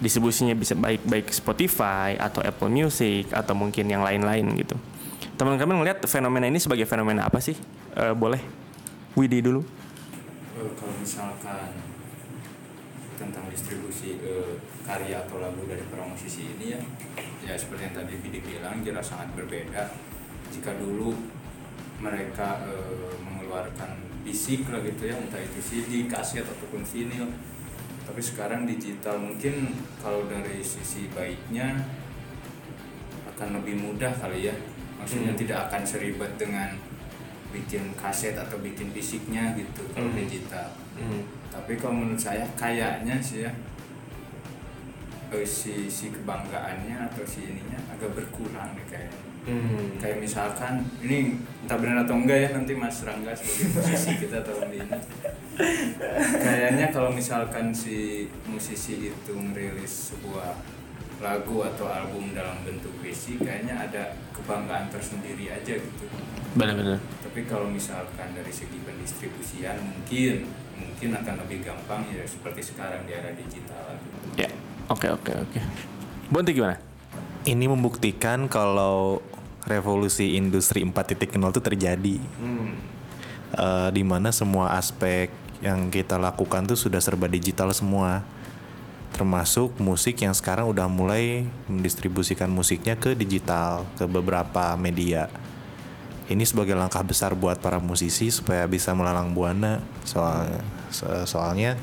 Distribusinya 0.00 0.56
bisa 0.56 0.72
baik 0.72 1.04
baik 1.04 1.26
Spotify 1.28 2.16
atau 2.16 2.40
Apple 2.40 2.72
Music 2.72 3.28
atau 3.28 3.52
mungkin 3.52 3.84
yang 3.90 4.00
lain-lain 4.00 4.46
gitu. 4.56 4.78
Teman-teman 5.34 5.82
ngelihat 5.82 6.00
fenomena 6.06 6.48
ini 6.48 6.62
sebagai 6.62 6.88
fenomena 6.88 7.26
apa 7.26 7.42
sih? 7.42 7.58
Eh, 7.98 8.14
boleh? 8.14 8.40
Widi 9.18 9.44
dulu. 9.44 9.60
Eh, 9.60 10.70
kalau 10.78 10.94
misalkan 10.96 11.93
tentang 13.14 13.46
distribusi 13.48 14.18
eh, 14.20 14.58
karya 14.82 15.22
atau 15.24 15.38
lagu 15.38 15.62
dari 15.64 15.82
para 15.90 16.04
musisi 16.04 16.50
ini 16.56 16.74
ya. 16.74 16.80
Ya 17.44 17.54
seperti 17.54 17.86
yang 17.90 17.96
tadi 17.96 18.14
Bidik 18.18 18.44
bilang 18.44 18.80
jelas 18.82 19.06
sangat 19.06 19.30
berbeda. 19.36 19.92
Jika 20.50 20.74
dulu 20.78 21.14
mereka 21.98 22.64
eh, 22.66 23.14
mengeluarkan 23.22 23.96
fisik 24.24 24.66
lah 24.72 24.80
gitu 24.80 25.04
ya 25.04 25.16
entah 25.20 25.38
itu 25.38 25.60
CD, 25.60 26.08
kaset 26.08 26.42
ataupun 26.42 26.80
vinyl 26.80 27.28
tapi 28.04 28.20
sekarang 28.20 28.68
digital 28.68 29.16
mungkin 29.16 29.72
kalau 30.00 30.28
dari 30.28 30.60
sisi 30.60 31.08
baiknya 31.12 31.72
akan 33.34 33.60
lebih 33.60 33.80
mudah 33.80 34.12
kali 34.16 34.48
ya. 34.48 34.54
Maksudnya 35.00 35.32
Hmm. 35.32 35.40
tidak 35.40 35.58
akan 35.68 35.82
seribet 35.84 36.32
dengan 36.36 36.76
bikin 37.50 37.92
kaset 37.94 38.34
atau 38.34 38.58
bikin 38.60 38.90
fisiknya 38.90 39.54
gitu 39.54 39.86
kalau 39.94 40.10
Hmm. 40.10 40.20
digital 40.20 40.68
tapi 41.54 41.78
kalau 41.78 41.94
menurut 41.96 42.18
saya 42.18 42.42
kayaknya 42.54 43.16
sih 43.18 43.46
ya 43.46 43.52
eh, 45.30 45.46
si 45.46 45.86
si 45.86 46.10
kebanggaannya 46.10 47.06
atau 47.06 47.22
si 47.22 47.46
ininya 47.46 47.78
agak 47.88 48.10
berkurang 48.12 48.74
deh 48.74 48.86
kayaknya 48.88 49.22
Hmm. 49.44 50.00
kayak 50.00 50.24
misalkan 50.24 50.88
ini 51.04 51.36
entah 51.60 51.76
benar 51.76 52.08
atau 52.08 52.16
enggak 52.16 52.38
ya 52.40 52.56
nanti 52.56 52.72
Mas 52.72 53.04
Rangga 53.04 53.36
sebagai 53.36 53.76
musisi 53.76 54.16
kita 54.16 54.40
tahun 54.40 54.72
ini 54.72 54.88
kayaknya 56.40 56.86
kalau 56.88 57.12
misalkan 57.12 57.68
si 57.68 58.24
musisi 58.48 59.12
itu 59.12 59.32
ngerilis 59.36 60.16
sebuah 60.16 60.56
lagu 61.20 61.60
atau 61.60 61.86
album 61.86 62.32
dalam 62.32 62.56
bentuk 62.64 62.96
fisik 63.04 63.44
kayaknya 63.44 63.84
ada 63.84 64.16
kebanggaan 64.32 64.88
tersendiri 64.88 65.52
aja 65.52 65.76
gitu 65.76 66.08
Benar-benar. 66.56 66.96
tapi 67.20 67.44
kalau 67.44 67.68
misalkan 67.68 68.32
dari 68.32 68.48
segi 68.48 68.80
pendistribusian 68.80 69.76
mungkin 69.76 70.48
mungkin 70.78 71.10
akan 71.14 71.34
lebih 71.46 71.66
gampang 71.66 72.06
ya 72.10 72.24
seperti 72.26 72.74
sekarang 72.74 73.06
di 73.06 73.12
era 73.14 73.30
digital 73.34 73.98
Ya. 74.34 74.50
Oke 74.90 75.08
oke 75.08 75.32
oke. 75.32 75.60
Bonti 76.28 76.52
gimana? 76.52 76.76
Ini 77.44 77.68
membuktikan 77.68 78.48
kalau 78.48 79.20
revolusi 79.64 80.36
industri 80.36 80.84
4.0 80.84 81.28
itu 81.30 81.60
terjadi. 81.60 82.16
Eh, 83.54 83.88
di 83.94 84.02
mana 84.02 84.34
semua 84.34 84.74
aspek 84.74 85.30
yang 85.62 85.88
kita 85.88 86.18
lakukan 86.18 86.66
tuh 86.66 86.76
sudah 86.76 86.98
serba 86.98 87.30
digital 87.30 87.70
semua. 87.70 88.26
Termasuk 89.14 89.78
musik 89.78 90.18
yang 90.26 90.34
sekarang 90.34 90.66
udah 90.66 90.90
mulai 90.90 91.46
mendistribusikan 91.70 92.50
musiknya 92.50 92.98
ke 92.98 93.14
digital, 93.14 93.86
ke 93.94 94.10
beberapa 94.10 94.74
media. 94.74 95.30
Ini 96.24 96.44
sebagai 96.48 96.72
langkah 96.72 97.04
besar 97.04 97.36
buat 97.36 97.60
para 97.60 97.76
musisi 97.76 98.32
supaya 98.32 98.64
bisa 98.64 98.96
melalang 98.96 99.36
buana. 99.36 99.84
Soalnya, 100.08 100.64
so- 100.88 101.26
soalnya 101.28 101.76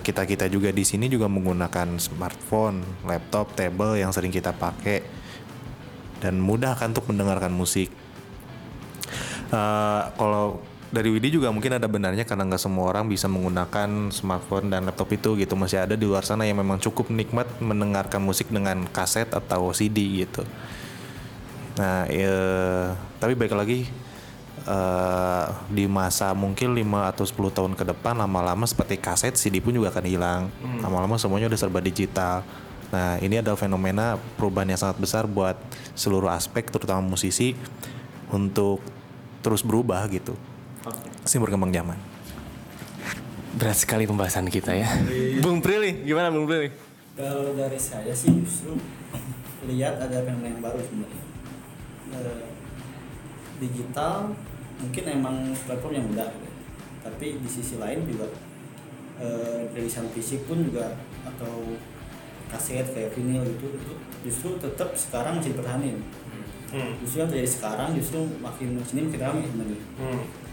kita 0.00 0.24
kita 0.24 0.48
juga 0.48 0.72
di 0.72 0.80
sini 0.80 1.12
juga 1.12 1.28
menggunakan 1.28 2.00
smartphone, 2.00 3.04
laptop, 3.04 3.52
tablet 3.52 4.00
yang 4.00 4.16
sering 4.16 4.32
kita 4.32 4.56
pakai 4.56 5.04
dan 6.24 6.40
mudah 6.40 6.72
kan 6.72 6.96
untuk 6.96 7.12
mendengarkan 7.12 7.52
musik. 7.52 7.92
Eh, 9.48 10.02
kalau 10.16 10.60
dari 10.88 11.12
Widi 11.12 11.36
juga 11.36 11.52
mungkin 11.52 11.76
ada 11.76 11.84
benarnya 11.84 12.24
karena 12.24 12.48
nggak 12.48 12.64
semua 12.64 12.88
orang 12.88 13.08
bisa 13.08 13.28
menggunakan 13.28 14.08
smartphone 14.08 14.72
dan 14.72 14.88
laptop 14.88 15.12
itu 15.12 15.36
gitu 15.36 15.52
masih 15.52 15.84
ada 15.84 15.96
di 15.96 16.04
luar 16.08 16.24
sana 16.24 16.48
yang 16.48 16.60
memang 16.60 16.80
cukup 16.80 17.12
nikmat 17.12 17.48
mendengarkan 17.60 18.24
musik 18.24 18.48
dengan 18.48 18.88
kaset 18.88 19.28
atau 19.32 19.72
CD 19.76 20.24
gitu. 20.24 20.44
Nah, 21.78 22.10
eh, 22.10 22.86
tapi 23.22 23.38
baik 23.38 23.54
lagi 23.54 23.86
eh, 24.66 25.46
di 25.70 25.86
masa 25.86 26.34
mungkin 26.34 26.74
5 26.74 27.10
atau 27.14 27.24
10 27.24 27.54
tahun 27.54 27.72
ke 27.78 27.84
depan 27.94 28.18
lama-lama 28.18 28.66
seperti 28.66 28.98
kaset 28.98 29.38
CD 29.38 29.62
pun 29.62 29.72
juga 29.72 29.94
akan 29.94 30.04
hilang. 30.04 30.42
Lama-lama 30.82 31.14
semuanya 31.16 31.46
udah 31.46 31.60
serba 31.60 31.78
digital. 31.78 32.42
Nah, 32.88 33.20
ini 33.22 33.38
adalah 33.38 33.60
fenomena 33.60 34.18
perubahan 34.40 34.74
yang 34.74 34.80
sangat 34.80 34.98
besar 34.98 35.24
buat 35.28 35.54
seluruh 35.94 36.32
aspek 36.32 36.66
terutama 36.66 37.04
musisi 37.04 37.54
untuk 38.32 38.82
terus 39.44 39.62
berubah 39.62 40.02
gitu. 40.10 40.34
Masih 41.22 41.38
berkembang 41.38 41.70
zaman. 41.70 42.00
Berat 43.60 43.76
sekali 43.76 44.08
pembahasan 44.08 44.48
kita 44.48 44.72
ya. 44.72 44.88
Bung 45.44 45.60
Prilly, 45.60 46.04
gimana 46.04 46.32
Bung 46.32 46.48
Prilly? 46.48 46.72
Kalau 47.18 47.52
dari 47.52 47.76
saya 47.76 48.14
sih 48.14 48.30
justru 48.40 48.78
lihat 49.68 50.00
ada 50.00 50.24
fenomena 50.24 50.48
yang 50.48 50.62
baru 50.64 50.80
sebenarnya. 50.80 51.27
Eh, 52.08 52.46
digital 53.58 54.32
mungkin 54.78 55.04
emang 55.10 55.36
platform 55.66 55.92
yang 55.92 56.06
mudah, 56.06 56.30
gitu. 56.30 56.48
tapi 57.02 57.26
di 57.36 57.48
sisi 57.50 57.74
lain 57.76 58.06
juga 58.06 58.30
eh, 59.18 59.66
rilisan 59.74 60.06
fisik 60.14 60.46
pun 60.46 60.62
juga 60.62 60.94
atau 61.26 61.74
kaset 62.48 62.86
kayak 62.86 63.12
vinyl 63.12 63.42
gitu 63.44 63.66
itu 63.68 63.92
justru 64.24 64.48
tetap 64.56 64.94
sekarang 64.94 65.36
masih 65.36 65.52
dipertahanin. 65.52 65.98
Justru 67.00 67.16
yang 67.18 67.28
terjadi 67.28 67.50
sekarang 67.50 67.96
justru 67.96 68.20
makin 68.38 68.76
sini 68.84 69.08
makin 69.08 69.20
ramai 69.20 69.42
sebenarnya 69.42 69.80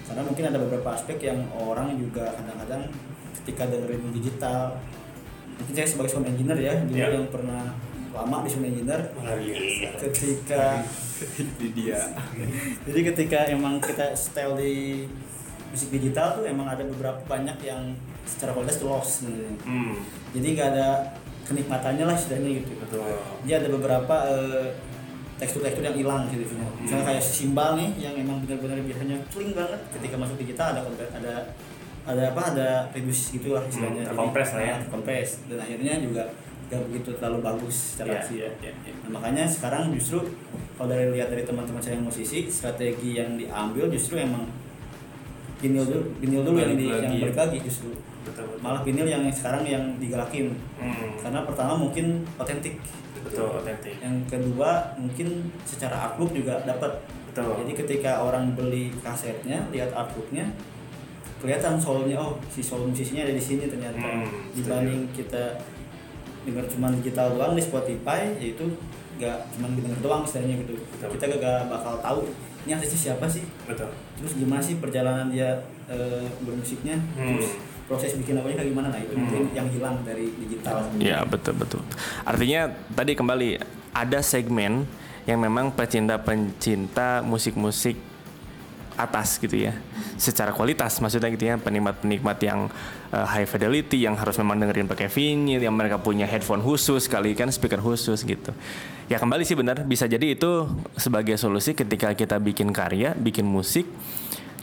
karena 0.06 0.22
mungkin 0.24 0.44
ada 0.46 0.58
beberapa 0.60 0.90
aspek 0.92 1.18
yang 1.20 1.40
orang 1.52 1.92
juga 1.98 2.30
kadang-kadang 2.32 2.88
ketika 3.42 3.68
dengerin 3.68 4.14
digital 4.14 4.80
mungkin 5.56 5.74
saya 5.74 5.88
sebagai 5.88 6.10
sound 6.10 6.26
engineer 6.26 6.56
ya 6.58 6.76
dulu 6.80 6.96
Ya. 6.96 7.10
yang 7.12 7.28
pernah 7.28 7.74
lama 8.12 8.38
di 8.42 8.50
sound 8.50 8.64
engineer 8.66 9.02
ketika 9.98 10.86
di 11.62 11.68
dia. 11.72 12.02
Jadi 12.84 13.00
ketika 13.14 13.48
emang 13.48 13.80
kita 13.80 14.16
style 14.16 14.60
di 14.60 15.06
musik 15.72 15.92
digital 15.92 16.40
tuh 16.40 16.44
emang 16.48 16.68
ada 16.72 16.84
beberapa 16.88 17.20
banyak 17.28 17.58
yang 17.64 17.96
secara 18.24 18.56
kualitas 18.56 18.80
tuh 18.80 18.90
lost 18.92 19.24
sebenarnya. 19.24 19.54
Jadi 20.36 20.48
nggak 20.56 20.70
ada 20.76 20.88
kenikmatannya 21.46 22.06
lah 22.08 22.16
istilahnya 22.16 22.50
gitu. 22.64 22.74
Jadi 23.46 23.52
ada 23.54 23.68
beberapa 23.70 24.16
eh, 24.28 24.68
tekstur-tekstur 25.36 25.84
yang 25.84 26.00
hilang 26.00 26.32
gitu 26.32 26.48
misalnya 26.80 27.12
kayak 27.12 27.20
simbal 27.20 27.76
nih 27.76 27.92
yang 28.00 28.16
emang 28.16 28.40
benar-benar 28.48 28.80
biasanya 28.88 29.20
cling 29.28 29.52
banget 29.52 29.84
ketika 29.92 30.16
masuk 30.16 30.40
digital 30.40 30.72
ada 30.72 30.82
kompres 30.88 31.12
ada 31.12 31.34
ada 32.06 32.24
apa 32.32 32.42
ada 32.54 32.70
reduce 32.94 33.34
gitu 33.34 33.58
lah 33.58 33.66
istilahnya. 33.66 34.06
Hmm, 34.06 34.10
terkompres 34.14 34.50
lah 34.54 34.62
ya. 34.62 34.68
Jadi, 34.78 34.82
terkompres. 34.86 35.30
Dan 35.50 35.58
akhirnya 35.58 35.94
juga 35.98 36.24
gak 36.70 36.82
begitu 36.90 37.10
terlalu 37.18 37.40
bagus 37.42 37.76
secara 37.94 38.22
hasil. 38.22 38.38
iya, 38.38 38.50
iya, 38.62 38.74
iya. 38.86 38.94
Nah, 39.06 39.10
makanya 39.18 39.46
sekarang 39.50 39.94
justru 39.94 40.22
kalau 40.76 40.92
dari 40.92 41.08
lihat 41.16 41.32
dari 41.32 41.48
teman-teman 41.48 41.80
saya 41.80 41.96
yang 41.96 42.06
musisi 42.08 42.52
strategi 42.52 43.16
yang 43.16 43.40
diambil 43.40 43.88
justru 43.88 44.20
emang 44.20 44.44
vinyl 45.64 45.88
dulu 45.88 46.04
vinyl 46.20 46.44
dulu 46.44 46.58
yang 46.60 46.76
di, 46.76 46.88
yang 46.92 47.16
ya. 47.16 47.22
balik 47.28 47.38
lagi 47.40 47.58
justru. 47.64 47.96
Malah 48.60 48.82
vinyl 48.84 49.08
yang 49.08 49.24
sekarang 49.32 49.64
yang 49.64 49.96
digalakin. 49.98 50.52
Karena 51.24 51.48
pertama 51.48 51.80
mungkin 51.80 52.28
otentik. 52.36 52.78
Betul, 53.26 53.58
otentik. 53.58 53.98
yang 54.06 54.22
kedua 54.30 54.94
mungkin 55.02 55.50
secara 55.66 55.98
artbook 55.98 56.30
juga 56.30 56.62
dapat 56.62 57.02
Betul. 57.26 57.66
jadi 57.66 57.74
ketika 57.74 58.12
orang 58.22 58.54
beli 58.54 58.94
kasetnya 59.02 59.66
lihat 59.74 59.90
artbooknya 59.98 60.46
kelihatan 61.42 61.76
soulnya 61.82 62.22
oh 62.22 62.38
si 62.54 62.62
soul 62.62 62.86
musisinya 62.86 63.26
ada 63.26 63.34
di 63.34 63.42
sini 63.42 63.66
ternyata. 63.66 63.98
Hmm, 63.98 64.30
dibanding 64.54 65.10
kita 65.10 65.58
dengar 66.46 66.70
cuma 66.70 66.94
digital 67.02 67.34
doang 67.34 67.58
di 67.58 67.64
Spotify 67.66 68.30
yaitu 68.38 68.70
nggak 69.16 69.38
cuma 69.52 69.68
denger 69.72 70.00
doang 70.00 70.22
istilahnya 70.22 70.56
gitu 70.60 70.74
Betul. 70.76 71.10
kita 71.16 71.24
gak 71.38 71.60
bakal 71.68 71.94
tahu 72.00 72.20
ini 72.66 72.72
artisnya 72.74 73.00
siapa 73.12 73.26
sih 73.26 73.44
Betul. 73.64 73.90
terus 74.16 74.34
gimana 74.36 74.60
sih 74.60 74.76
perjalanan 74.76 75.28
dia 75.30 75.50
eh, 75.86 76.26
bermusiknya 76.42 76.98
Hmm. 77.14 77.36
terus 77.36 77.56
proses 77.86 78.18
bikin 78.18 78.34
lagunya 78.34 78.58
kayak 78.58 78.70
gimana 78.72 78.88
nah 78.90 78.98
itu 78.98 79.14
mungkin 79.14 79.54
yang 79.54 79.70
hilang 79.70 80.02
dari 80.02 80.34
digital 80.36 80.90
Ya 80.98 81.22
betul 81.22 81.54
betul. 81.54 81.86
Artinya 82.24 82.66
tadi 82.90 83.14
kembali 83.14 83.50
ada 83.94 84.20
segmen 84.20 84.90
yang 85.24 85.38
memang 85.38 85.70
pecinta-pencinta 85.70 87.22
musik-musik 87.22 87.94
atas 88.96 89.38
gitu 89.38 89.70
ya, 89.70 89.76
secara 90.16 90.56
kualitas 90.56 90.98
maksudnya 91.04 91.30
gitu 91.32 91.46
ya 91.52 91.56
penikmat-penikmat 91.60 92.38
yang 92.44 92.72
uh, 93.12 93.26
high 93.28 93.48
fidelity 93.48 94.04
yang 94.08 94.16
harus 94.16 94.40
memang 94.40 94.58
dengerin 94.58 94.88
pakai 94.88 95.12
vinyl, 95.12 95.60
yang 95.60 95.76
mereka 95.76 96.00
punya 96.00 96.24
headphone 96.26 96.64
khusus 96.64 97.12
kali 97.12 97.36
kan 97.36 97.52
speaker 97.52 97.80
khusus 97.84 98.24
gitu. 98.24 98.56
Ya 99.12 99.22
kembali 99.22 99.46
sih 99.46 99.54
benar 99.54 99.86
bisa 99.86 100.10
jadi 100.10 100.34
itu 100.34 100.66
sebagai 100.98 101.38
solusi 101.38 101.78
ketika 101.78 102.16
kita 102.16 102.40
bikin 102.42 102.74
karya, 102.74 103.14
bikin 103.14 103.46
musik 103.46 103.86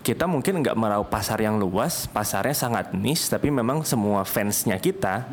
kita 0.03 0.27
mungkin 0.27 0.67
nggak 0.67 0.75
meraup 0.75 1.07
pasar 1.07 1.39
yang 1.39 1.63
luas, 1.63 2.11
pasarnya 2.11 2.59
sangat 2.59 2.91
niche, 2.91 3.31
tapi 3.31 3.55
memang 3.55 3.87
semua 3.87 4.27
fansnya 4.27 4.75
kita 4.83 5.31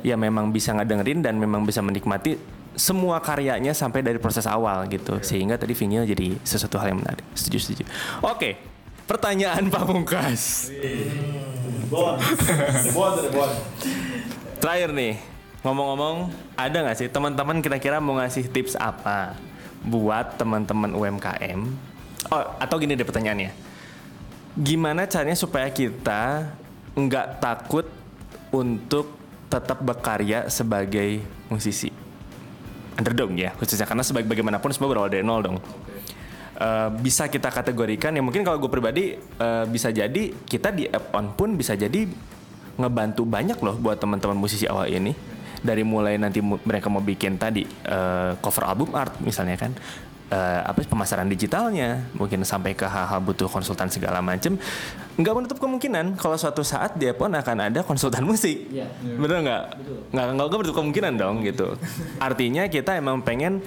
ya 0.00 0.16
memang 0.16 0.48
bisa 0.48 0.72
ngedengerin 0.72 1.20
dan 1.20 1.36
memang 1.36 1.68
bisa 1.68 1.84
menikmati 1.84 2.40
semua 2.74 3.22
karyanya 3.22 3.70
sampai 3.70 4.02
dari 4.02 4.18
proses 4.18 4.44
awal 4.50 4.86
gitu, 4.90 5.18
sehingga 5.22 5.54
tadi 5.54 5.74
vinyl 5.74 6.06
jadi 6.06 6.34
sesuatu 6.42 6.78
hal 6.78 6.90
yang 6.94 7.00
menarik. 7.00 7.22
Setuju 7.34 7.58
setuju. 7.62 7.84
Oke, 8.22 8.58
pertanyaan 9.06 9.70
pamungkas. 9.70 10.70
Bon. 11.88 12.18
Terakhir 14.58 14.90
nih, 14.90 15.22
ngomong-ngomong, 15.62 16.34
ada 16.58 16.76
nggak 16.82 16.96
sih 16.98 17.08
teman-teman 17.12 17.62
kira-kira 17.62 18.02
mau 18.02 18.18
ngasih 18.18 18.50
tips 18.50 18.74
apa 18.74 19.38
buat 19.86 20.34
teman-teman 20.40 20.96
UMKM? 20.96 21.60
Oh, 22.32 22.42
atau 22.56 22.76
gini 22.80 22.96
deh 22.96 23.04
pertanyaannya, 23.04 23.52
gimana 24.56 25.04
caranya 25.04 25.36
supaya 25.36 25.68
kita 25.68 26.50
nggak 26.96 27.38
takut 27.38 27.86
untuk 28.48 29.12
tetap 29.52 29.78
berkarya 29.84 30.48
sebagai 30.48 31.20
musisi? 31.52 32.03
Underdog 32.94 33.34
ya, 33.34 33.50
khususnya. 33.58 33.86
Karena 33.86 34.06
sebagai 34.06 34.30
bagaimanapun 34.30 34.70
semua 34.70 34.88
berawal 34.92 35.10
dari 35.10 35.26
nol 35.26 35.42
dong. 35.42 35.58
Eh, 36.54 36.88
bisa 37.02 37.26
kita 37.26 37.50
kategorikan 37.50 38.14
ya 38.14 38.22
mungkin 38.22 38.46
kalau 38.46 38.62
gue 38.62 38.70
pribadi 38.70 39.18
eh, 39.18 39.64
bisa 39.66 39.90
jadi 39.90 40.30
kita 40.46 40.70
di 40.70 40.86
app 40.86 41.10
on 41.10 41.34
pun 41.34 41.58
bisa 41.58 41.74
jadi 41.74 42.06
ngebantu 42.78 43.26
banyak 43.26 43.58
loh 43.58 43.74
buat 43.74 43.98
teman-teman 43.98 44.38
musisi 44.38 44.70
awal 44.70 44.86
ini. 44.86 45.10
Dari 45.64 45.82
mulai 45.82 46.14
nanti 46.14 46.38
mereka 46.44 46.86
mau 46.86 47.02
bikin 47.02 47.42
tadi 47.42 47.66
eh, 47.66 48.32
cover 48.38 48.70
album 48.70 48.94
art 48.94 49.18
misalnya 49.18 49.58
kan 49.58 49.74
eh, 50.30 50.60
apa 50.64 50.80
sih, 50.80 50.88
pemasaran 50.88 51.28
digitalnya 51.28 52.08
mungkin 52.16 52.40
sampai 52.44 52.72
ke 52.72 52.86
hal-hal 52.88 53.20
butuh 53.20 53.48
konsultan 53.48 53.88
segala 53.92 54.24
macem 54.24 54.56
nggak 55.14 55.34
menutup 55.34 55.58
kemungkinan 55.60 56.16
kalau 56.16 56.34
suatu 56.34 56.64
saat 56.64 56.96
dia 56.96 57.12
pun 57.12 57.30
akan 57.30 57.70
ada 57.70 57.80
konsultan 57.84 58.24
musik 58.24 58.66
Iya. 58.72 58.88
bener 59.00 59.38
nggak 59.44 59.62
nggak 60.10 60.24
nggak 60.32 60.46
nggak 60.48 60.58
menutup 60.58 60.76
kemungkinan 60.80 61.12
dong 61.20 61.36
gitu 61.44 61.76
artinya 62.18 62.66
kita 62.66 62.96
emang 62.98 63.20
pengen 63.20 63.60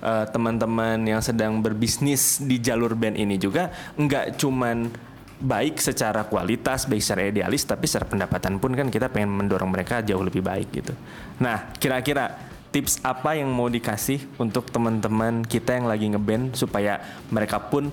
eh, 0.00 0.24
teman-teman 0.28 0.98
yang 1.04 1.22
sedang 1.22 1.62
berbisnis 1.62 2.42
di 2.42 2.60
jalur 2.60 2.92
band 2.98 3.16
ini 3.16 3.38
juga 3.38 3.70
nggak 3.96 4.36
cuman 4.36 5.10
baik 5.40 5.80
secara 5.80 6.28
kualitas, 6.28 6.84
baik 6.84 7.00
secara 7.00 7.32
idealis, 7.32 7.64
tapi 7.64 7.88
secara 7.88 8.04
pendapatan 8.04 8.60
pun 8.60 8.76
kan 8.76 8.92
kita 8.92 9.08
pengen 9.08 9.32
mendorong 9.32 9.72
mereka 9.72 10.04
jauh 10.04 10.20
lebih 10.20 10.44
baik 10.44 10.68
gitu. 10.68 10.92
Nah, 11.40 11.72
kira-kira 11.80 12.36
tips 12.70 13.02
apa 13.02 13.34
yang 13.34 13.50
mau 13.50 13.66
dikasih 13.66 14.22
untuk 14.38 14.70
teman-teman 14.70 15.42
kita 15.42 15.74
yang 15.74 15.86
lagi 15.90 16.06
ngeband 16.10 16.54
supaya 16.54 17.02
mereka 17.30 17.58
pun 17.58 17.90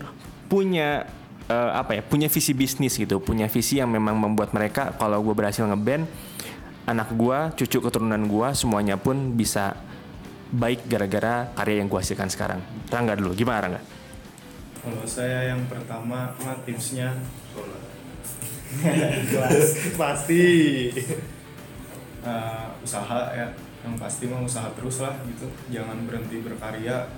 punya 0.47 1.09
eh, 1.49 1.71
apa 1.73 1.97
ya 1.97 2.01
punya 2.05 2.29
visi 2.29 2.53
bisnis 2.53 2.95
gitu 2.95 3.17
punya 3.17 3.49
visi 3.49 3.81
yang 3.81 3.89
memang 3.89 4.15
membuat 4.15 4.53
mereka 4.53 4.93
kalau 4.95 5.19
gue 5.25 5.33
berhasil 5.33 5.65
ngeband 5.65 6.05
anak 6.87 7.11
gue 7.11 7.37
cucu 7.59 7.83
keturunan 7.83 8.23
gue 8.23 8.47
semuanya 8.55 8.95
pun 8.95 9.35
bisa 9.35 9.75
baik 10.47 10.87
gara-gara 10.87 11.51
karya 11.51 11.83
yang 11.83 11.91
gue 11.91 11.99
hasilkan 11.99 12.31
sekarang. 12.31 12.63
Rangga 12.87 13.19
dulu 13.19 13.35
gimana 13.35 13.67
Rangga? 13.67 13.81
Kalau 14.79 15.03
saya 15.03 15.51
yang 15.51 15.67
pertama 15.67 16.31
mah 16.39 16.57
tipsnya 16.63 17.11
pasti. 19.99 20.43
Eh, 22.27 22.65
usaha 22.83 23.31
ya 23.31 23.47
yang 23.85 23.93
pasti 23.99 24.25
mah 24.25 24.41
usaha 24.41 24.69
terus 24.73 25.03
lah 25.03 25.13
gitu. 25.27 25.45
Jangan 25.69 26.09
berhenti 26.09 26.41
berkarya. 26.41 27.09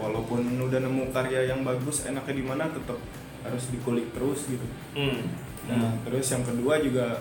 Walaupun 0.00 0.56
udah 0.56 0.80
nemu 0.80 1.12
karya 1.12 1.50
yang 1.52 1.60
bagus 1.60 2.08
enaknya 2.08 2.40
di 2.40 2.44
mana 2.46 2.64
tetap 2.72 2.96
harus 3.44 3.68
dikulik 3.68 4.08
terus 4.16 4.48
gitu. 4.48 4.64
Nah 5.68 5.92
terus 6.08 6.24
yang 6.32 6.40
kedua 6.40 6.80
juga 6.80 7.20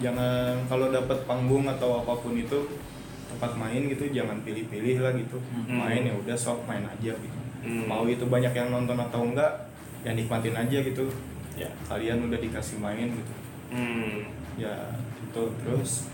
jangan 0.00 0.64
kalau 0.70 0.88
dapat 0.88 1.28
panggung 1.28 1.68
atau 1.68 2.00
apa 2.00 2.14
pun 2.24 2.32
itu 2.38 2.78
tempat 3.30 3.52
main 3.58 3.84
gitu 3.90 4.08
jangan 4.10 4.40
pilih-pilih 4.46 5.04
lah 5.04 5.12
gitu. 5.12 5.36
Main 5.68 6.08
ya 6.08 6.14
udah 6.16 6.36
sok 6.38 6.64
main 6.64 6.88
aja 6.88 7.12
gitu. 7.12 7.38
Mau 7.84 8.08
itu 8.08 8.24
banyak 8.24 8.56
yang 8.56 8.72
nonton 8.72 8.96
atau 8.96 9.20
enggak 9.20 9.68
ya 10.00 10.16
nikmatin 10.16 10.56
aja 10.56 10.80
gitu. 10.80 11.04
Ya. 11.58 11.68
kalian 11.90 12.30
udah 12.30 12.38
dikasih 12.38 12.78
main 12.78 13.10
gitu. 13.10 13.34
Ya 14.56 14.74
itu 15.26 15.42
terus 15.62 16.06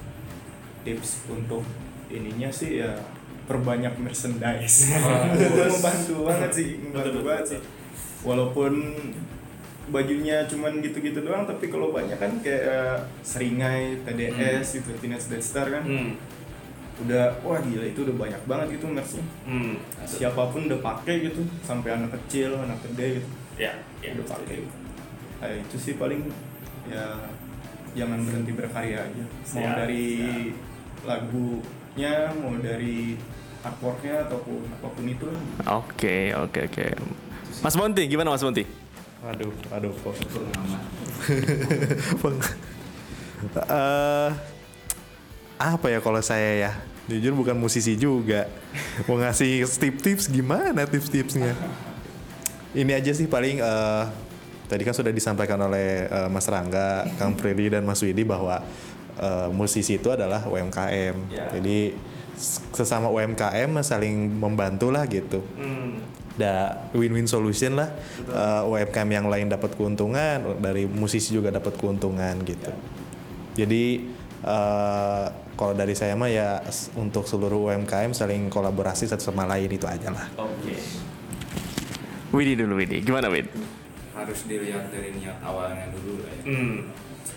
tips 0.86 1.26
untuk 1.26 1.66
ininya 2.06 2.46
sih 2.46 2.78
ya 2.78 2.94
perbanyak 3.50 3.98
merchandise. 3.98 4.94
Itu 5.34 5.62
membantu 5.66 6.14
banget 6.30 6.50
sih 6.54 6.68
membantu 6.78 7.20
banget 7.26 7.46
sih. 7.58 7.60
walaupun 8.22 8.72
bajunya 9.86 10.42
cuman 10.50 10.82
gitu-gitu 10.82 11.22
doang 11.22 11.46
tapi 11.46 11.70
kalau 11.70 11.94
banyak 11.94 12.18
kan 12.18 12.42
kayak 12.42 13.06
seringai 13.22 14.02
TDS 14.02 14.82
gitu 14.82 14.90
Teenage 14.98 15.30
Death 15.30 15.46
Star 15.46 15.70
kan 15.70 15.86
udah 17.06 17.28
wah 17.44 17.60
gila 17.60 17.84
itu 17.86 18.02
udah 18.02 18.16
banyak 18.16 18.42
banget 18.48 18.66
gitu 18.80 18.88
merchnya. 18.90 19.22
Siapa 20.02 20.48
pun 20.50 20.64
udah 20.66 20.80
pakai 20.80 21.28
gitu 21.28 21.44
sampai 21.62 21.92
anak 21.92 22.18
kecil 22.18 22.56
anak 22.56 22.82
gede 22.82 23.20
gitu. 23.20 23.28
Ya, 24.02 24.10
udah 24.16 24.26
pakai 24.26 24.64
nah, 25.36 25.52
itu 25.52 25.76
sih 25.76 25.94
paling 26.00 26.24
ya 26.88 27.04
jangan 27.94 28.26
berhenti 28.26 28.52
berkarya 28.58 29.06
aja. 29.06 29.24
Mau 29.54 29.68
dari 29.76 30.04
lagunya 31.06 32.34
mau 32.42 32.54
dari 32.58 33.14
artworknya 33.62 34.26
ataupun 34.28 34.60
apa 34.70 34.88
pun 34.90 35.04
itu 35.06 35.26
lah. 35.26 35.42
Oke, 35.82 36.34
oke, 36.34 36.60
oke. 36.70 36.86
Mas 37.62 37.74
Monti, 37.74 38.02
gimana 38.06 38.30
Mas 38.30 38.44
Monti? 38.44 38.62
Waduh, 39.24 39.50
waduh 39.72 39.90
kok. 39.90 40.14
Bang. 42.22 42.38
Eh, 43.46 44.30
apa 45.56 45.86
ya 45.88 45.98
kalau 46.04 46.20
saya 46.20 46.68
ya? 46.68 46.72
Jujur 47.06 47.38
bukan 47.38 47.54
musisi 47.54 47.94
juga. 47.94 48.50
Mau 49.06 49.18
ngasih 49.18 49.66
tips-tips 49.66 50.30
gimana 50.30 50.86
tips-tipsnya? 50.86 51.54
Ini 52.76 52.92
aja 52.92 53.14
sih 53.14 53.30
paling 53.30 53.62
eh, 53.62 54.04
tadi 54.66 54.82
kan 54.82 54.94
sudah 54.94 55.14
disampaikan 55.14 55.58
oleh 55.58 56.06
eh, 56.06 56.28
Mas 56.30 56.46
Rangga, 56.50 57.06
Kang 57.18 57.38
Prilly 57.38 57.72
dan 57.72 57.86
Mas 57.86 58.02
Widi 58.02 58.26
bahwa 58.26 58.62
eh, 59.16 59.48
musisi 59.50 59.96
itu 59.96 60.08
adalah 60.08 60.44
UMKM. 60.44 61.16
Jadi 61.56 61.78
s- 62.36 62.60
sesama 62.70 63.08
UMKM 63.08 63.80
saling 63.80 64.36
membantu 64.36 64.88
lah 64.88 65.08
gitu. 65.08 65.40
Ada 66.36 66.84
win-win 66.92 67.24
solution 67.24 67.80
lah. 67.80 67.88
Uh, 68.28 68.68
UMKM 68.68 69.08
yang 69.08 69.26
lain 69.32 69.48
dapat 69.48 69.72
keuntungan 69.72 70.60
dari 70.60 70.84
musisi 70.84 71.32
juga 71.32 71.48
dapat 71.48 71.80
keuntungan 71.80 72.36
gitu. 72.44 72.68
Jadi 73.56 74.04
uh, 74.44 75.32
kalau 75.56 75.72
dari 75.72 75.96
saya 75.96 76.12
mah 76.12 76.28
ya 76.28 76.60
untuk 76.92 77.24
seluruh 77.24 77.72
UMKM 77.72 78.12
saling 78.12 78.52
kolaborasi 78.52 79.08
satu 79.08 79.32
sama 79.32 79.48
lain 79.48 79.72
itu 79.72 79.88
aja 79.88 80.12
lah. 80.12 80.28
Oke. 80.36 80.76
Widi 82.36 82.52
dulu 82.52 82.76
Widi, 82.76 83.00
gimana 83.00 83.32
Wid? 83.32 83.48
harus 84.12 84.48
dilihat 84.48 84.88
dari 84.88 85.12
niat 85.12 85.40
awalnya 85.44 85.92
dulu 85.92 86.24
lah 86.24 86.32
ya. 86.36 86.44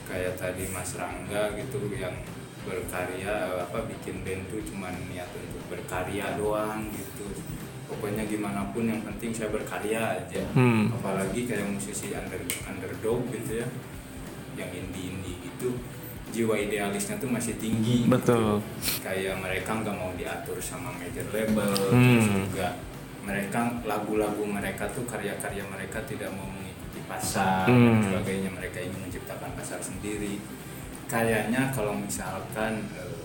Kayak 0.10 0.34
tadi 0.36 0.66
Mas 0.68 0.98
Rangga 0.98 1.54
gitu 1.54 1.78
yang 1.94 2.18
berkarya 2.60 3.34
eh, 3.48 3.62
apa 3.62 3.86
bikin 3.86 4.22
band 4.22 4.44
tuh 4.48 4.62
cuman 4.64 4.94
niat 5.08 5.30
untuk 5.32 5.64
berkarya 5.70 6.36
doang 6.36 6.90
gitu 6.90 7.26
pokoknya 7.86 8.26
gimana 8.26 8.70
pun 8.70 8.86
yang 8.86 9.02
penting 9.02 9.32
saya 9.32 9.50
berkarya 9.50 10.20
aja 10.20 10.44
Hmm. 10.52 10.92
apalagi 10.92 11.46
kayak 11.46 11.66
musisi 11.68 12.12
under 12.12 12.38
underdog 12.64 13.26
gitu 13.30 13.62
ya 13.62 13.68
yang 14.56 14.70
indie 14.70 15.10
indie 15.10 15.38
gitu 15.40 15.78
jiwa 16.30 16.54
idealisnya 16.54 17.18
tuh 17.18 17.26
masih 17.26 17.58
tinggi 17.58 18.06
gitu. 18.06 18.12
Betul. 18.12 18.62
kayak 19.02 19.40
mereka 19.40 19.72
nggak 19.76 19.96
mau 19.96 20.14
diatur 20.14 20.58
sama 20.60 20.94
major 20.94 21.26
label 21.32 21.74
Hmm. 21.90 21.98
terus 22.18 22.28
juga 22.46 22.68
mereka 23.20 23.60
lagu-lagu 23.84 24.42
mereka 24.42 24.86
tuh 24.90 25.06
karya-karya 25.06 25.64
mereka 25.66 26.02
tidak 26.06 26.30
mau 26.32 26.46
pasar 27.10 27.66
Hmm. 27.66 27.98
dan 27.98 28.14
sebagainya 28.14 28.50
mereka 28.52 28.78
ingin 28.80 29.02
menciptakan 29.02 29.50
pasar 29.52 29.80
sendiri 29.80 30.38
kayaknya 31.06 31.74
kalau 31.74 31.92
misalkan 31.92 32.86
eh, 32.94 33.18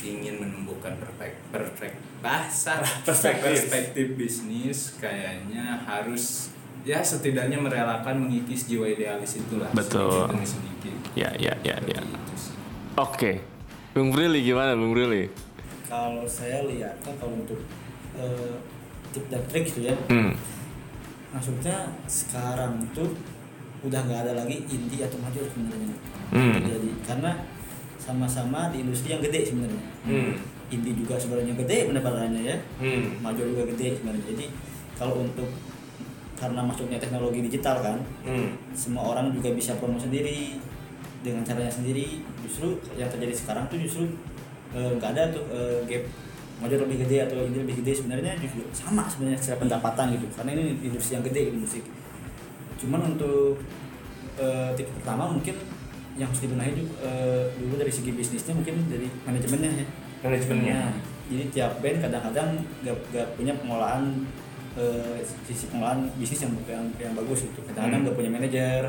ingin 0.00 0.36
menumbuhkan 0.38 0.96
perfect 0.96 1.36
perfect 1.50 1.96
bahasa 2.20 2.80
Perspektif. 3.08 3.40
perspektif 3.42 4.06
bisnis 4.14 4.78
kayaknya 4.96 5.80
harus 5.82 6.52
ya 6.80 7.00
setidaknya 7.00 7.56
merelakan 7.56 8.24
mengikis 8.24 8.64
jiwa 8.66 8.84
idealis 8.86 9.36
itulah 9.38 9.68
Betul. 9.72 10.08
sedikit 10.08 10.28
demi 10.30 10.46
sedikit 10.46 10.68
Ya, 11.12 11.26
ya, 11.34 11.50
ya, 11.60 11.74
ya. 11.84 12.00
Oke. 12.94 13.42
Bung 13.90 14.08
Prilly 14.08 14.40
gimana 14.42 14.72
Bung 14.72 14.94
Prilly? 14.94 15.26
kalau 15.84 16.22
saya 16.22 16.62
lihat 16.64 16.94
kan 17.00 17.10
kalau 17.18 17.34
untuk 17.36 17.58
eh, 18.14 18.54
tip 19.10 19.26
dan 19.26 19.42
trik 19.44 19.66
gitu 19.66 19.84
ya 19.84 19.94
Hmm. 20.06 20.32
Maksudnya 21.30 21.76
sekarang 22.04 22.82
tuh 22.90 23.14
udah 23.80 24.00
nggak 24.02 24.20
ada 24.24 24.32
lagi 24.36 24.60
indie 24.66 25.00
atau 25.00 25.16
major 25.18 25.46
sebenarnya 25.46 25.96
Hmm. 26.30 26.52
terjadi 26.54 26.90
karena 27.02 27.32
sama-sama 27.98 28.70
di 28.70 28.82
industri 28.82 29.10
yang 29.10 29.22
gede 29.22 29.46
sebenarnya 29.46 29.82
Hmm. 30.04 30.32
indie 30.68 30.94
juga 30.94 31.16
sebenarnya 31.16 31.54
gede 31.56 31.88
pendapatannya 31.88 32.42
ya 32.44 32.56
Hmm. 32.78 33.18
major 33.18 33.46
juga 33.46 33.66
gede 33.66 33.96
sebenarnya 33.96 34.24
jadi 34.30 34.46
kalau 34.94 35.24
untuk 35.24 35.48
karena 36.36 36.60
masuknya 36.62 36.96
teknologi 36.96 37.40
digital 37.42 37.80
kan 37.80 37.98
Hmm. 38.22 38.52
semua 38.72 39.10
orang 39.10 39.32
juga 39.32 39.52
bisa 39.52 39.76
promo 39.76 39.96
sendiri 39.96 40.60
dengan 41.20 41.44
caranya 41.44 41.68
sendiri 41.68 42.20
justru 42.40 42.80
yang 42.96 43.08
terjadi 43.08 43.34
sekarang 43.34 43.64
tuh 43.68 43.78
justru 43.78 44.04
eh, 44.70 44.90
nggak 44.96 45.10
ada 45.12 45.24
tuh 45.34 45.44
eh, 45.50 45.78
gap 45.84 46.04
major 46.60 46.78
lebih 46.84 47.08
gede 47.08 47.24
atau 47.24 47.40
ini 47.42 47.58
lebih 47.64 47.80
gede 47.82 47.92
sebenarnya 48.04 48.36
justru 48.38 48.62
sama 48.76 49.08
sebenarnya 49.08 49.38
secara 49.40 49.58
pendapatan 49.64 50.06
gitu. 50.14 50.26
Karena 50.36 50.50
ini 50.54 50.76
industri 50.84 51.16
yang 51.16 51.24
gede 51.24 51.42
di 51.52 51.58
musik 51.58 51.84
cuman 52.80 53.12
untuk 53.12 53.60
eh, 54.40 54.70
tips 54.72 54.92
pertama 54.96 55.28
mungkin 55.28 55.52
yang 56.16 56.32
harus 56.32 56.40
dibenahi 56.40 56.72
juga, 56.72 56.94
eh, 57.04 57.44
dulu 57.60 57.76
dari 57.76 57.92
segi 57.92 58.12
bisnisnya 58.12 58.56
mungkin 58.56 58.88
dari 58.88 59.04
manajemennya 59.24 59.70
ya. 59.84 59.86
Manajemennya. 60.24 60.80
Nah, 60.80 60.92
jadi 61.30 61.44
tiap 61.52 61.72
band 61.80 61.98
kadang-kadang 62.02 62.50
gak, 62.84 62.96
gak 63.12 63.28
punya 63.36 63.52
pengolahan 63.60 64.24
eh, 64.80 65.20
sisi 65.44 65.68
pengolahan 65.68 66.08
bisnis 66.16 66.48
yang 66.48 66.52
yang, 66.64 66.84
yang 66.96 67.12
bagus 67.12 67.44
gitu. 67.44 67.60
Kadang-kadang 67.68 68.00
Hmm. 68.00 68.08
gak 68.08 68.16
punya 68.16 68.30
manajer. 68.32 68.82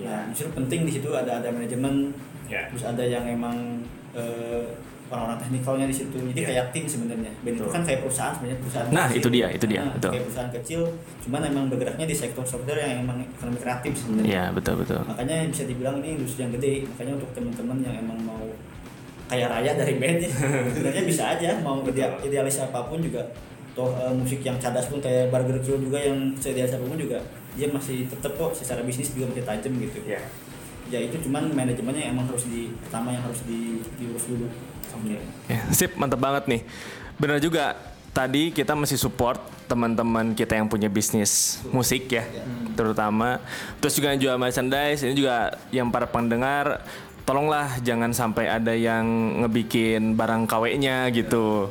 Nah 0.00 0.30
justru 0.32 0.48
penting 0.56 0.88
di 0.88 0.92
situ 0.96 1.08
ada 1.12 1.44
ada 1.44 1.48
manajemen. 1.52 2.12
Ya. 2.48 2.64
terus 2.72 2.80
ada 2.80 3.04
yang 3.04 3.28
emang 3.28 3.84
eh, 4.16 4.64
orang-orang 5.08 5.38
teknikalnya 5.38 5.86
di 5.86 5.94
situ 5.94 6.16
jadi 6.28 6.36
Ya. 6.38 6.46
kayak 6.46 6.64
tim 6.70 6.84
sebenarnya 6.84 7.32
band 7.38 7.56
itu 7.56 7.66
kan 7.66 7.82
kayak 7.82 8.00
perusahaan 8.02 8.32
sebenarnya 8.32 8.58
perusahaan 8.58 8.86
Nah, 8.88 9.06
kecil. 9.06 9.18
itu 9.18 9.28
dia, 9.30 9.46
itu 9.48 9.66
dia, 9.66 9.80
Nah, 9.80 9.92
betul. 9.94 10.10
kayak 10.10 10.24
perusahaan 10.24 10.52
kecil 10.52 10.80
cuman 11.20 11.40
emang 11.44 11.64
bergeraknya 11.66 12.04
di 12.04 12.14
sektor 12.14 12.44
software 12.44 12.78
yang 12.78 13.02
emang 13.02 13.18
ekonomi 13.22 13.58
kreatif 13.58 13.92
sebenarnya 13.94 14.28
Ya, 14.28 14.44
betul 14.50 14.74
betul. 14.76 15.00
makanya 15.02 15.36
bisa 15.46 15.64
dibilang 15.64 15.96
ini 15.98 16.08
industri 16.14 16.40
yang 16.40 16.52
gede 16.52 16.72
makanya 16.86 17.12
untuk 17.16 17.30
teman-teman 17.32 17.76
yang 17.80 17.94
emang 17.98 18.18
mau 18.22 18.44
kaya 19.26 19.44
raya 19.46 19.72
dari 19.74 19.94
band 19.94 20.18
ya 20.18 20.30
sebenarnya 20.72 21.02
bisa 21.04 21.22
aja 21.30 21.50
mau 21.58 21.80
ide- 21.82 22.20
idealis 22.22 22.58
apa 22.58 22.80
pun 22.82 22.98
juga 22.98 23.20
toh 23.70 23.92
eh, 23.94 24.10
musik 24.10 24.40
yang 24.40 24.56
cadas 24.56 24.86
pun 24.86 24.98
kayak 24.98 25.28
Burger 25.28 25.60
Crew 25.60 25.78
juga 25.78 25.98
yang 25.98 26.16
seidealis 26.34 26.72
apa 26.72 26.84
pun 26.84 26.96
juga 26.96 27.20
dia 27.52 27.66
masih 27.66 28.06
tetap 28.06 28.32
kok 28.34 28.52
secara 28.52 28.80
bisnis 28.80 29.10
juga 29.10 29.28
masih 29.28 29.42
tajam 29.42 29.72
gitu 29.76 30.00
Ya. 30.04 30.20
ya 30.88 30.98
itu 31.00 31.20
cuman 31.20 31.52
manajemennya 31.52 32.08
emang 32.08 32.24
harus 32.24 32.46
di 32.46 32.72
pertama 32.78 33.10
yang 33.10 33.20
harus 33.20 33.44
di, 33.44 33.76
diurus 33.94 34.24
dulu 34.26 34.48
oke 34.98 35.16
Ya, 35.48 35.60
sip, 35.72 35.96
mantap 35.96 36.20
banget 36.20 36.44
nih. 36.44 36.62
Benar 37.16 37.38
juga. 37.40 37.72
Tadi 38.12 38.50
kita 38.50 38.74
masih 38.74 38.98
support 38.98 39.38
teman-teman 39.70 40.34
kita 40.34 40.58
yang 40.58 40.66
punya 40.66 40.90
bisnis 40.90 41.62
musik 41.70 42.10
ya, 42.10 42.26
terutama. 42.74 43.38
Terus 43.78 43.94
juga 43.94 44.10
yang 44.10 44.20
jual 44.20 44.36
merchandise. 44.40 45.06
Ini 45.06 45.14
juga 45.14 45.54
yang 45.70 45.88
para 45.94 46.08
pendengar 46.10 46.82
tolonglah 47.28 47.78
jangan 47.84 48.10
sampai 48.10 48.48
ada 48.48 48.72
yang 48.72 49.04
ngebikin 49.44 50.16
barang 50.16 50.48
KW-nya 50.48 51.12
gitu. 51.14 51.68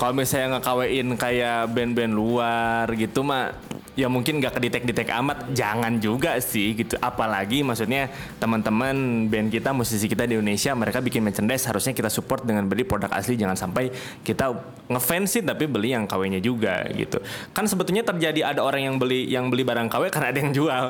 Kalau 0.00 0.12
misalnya 0.16 0.58
nge-KW-in 0.58 1.14
kayak 1.14 1.70
band-band 1.70 2.10
luar 2.16 2.88
gitu 2.96 3.22
mah 3.22 3.54
ya 3.92 4.08
mungkin 4.08 4.40
nggak 4.40 4.56
kedetek-detek 4.56 5.12
amat 5.20 5.52
jangan 5.52 6.00
juga 6.00 6.40
sih 6.40 6.72
gitu. 6.72 6.96
Apalagi 7.00 7.60
maksudnya 7.60 8.08
teman-teman 8.40 9.28
band 9.28 9.52
kita 9.52 9.76
musisi 9.76 10.08
kita 10.08 10.24
di 10.24 10.40
Indonesia 10.40 10.72
mereka 10.72 11.04
bikin 11.04 11.20
merchandise 11.20 11.68
harusnya 11.68 11.92
kita 11.92 12.08
support 12.08 12.44
dengan 12.44 12.64
beli 12.64 12.88
produk 12.88 13.12
asli. 13.12 13.36
Jangan 13.36 13.56
sampai 13.56 13.92
kita 14.24 14.52
ngefansin 14.88 15.44
tapi 15.44 15.68
beli 15.68 15.92
yang 15.92 16.08
KW-nya 16.08 16.40
juga 16.40 16.88
gitu. 16.96 17.20
Kan 17.52 17.68
sebetulnya 17.68 18.04
terjadi 18.04 18.56
ada 18.56 18.60
orang 18.64 18.88
yang 18.88 18.96
beli 18.96 19.28
yang 19.28 19.52
beli 19.52 19.64
barang 19.64 19.92
KW 19.92 20.08
karena 20.08 20.28
ada 20.32 20.38
yang 20.40 20.52
jual. 20.56 20.84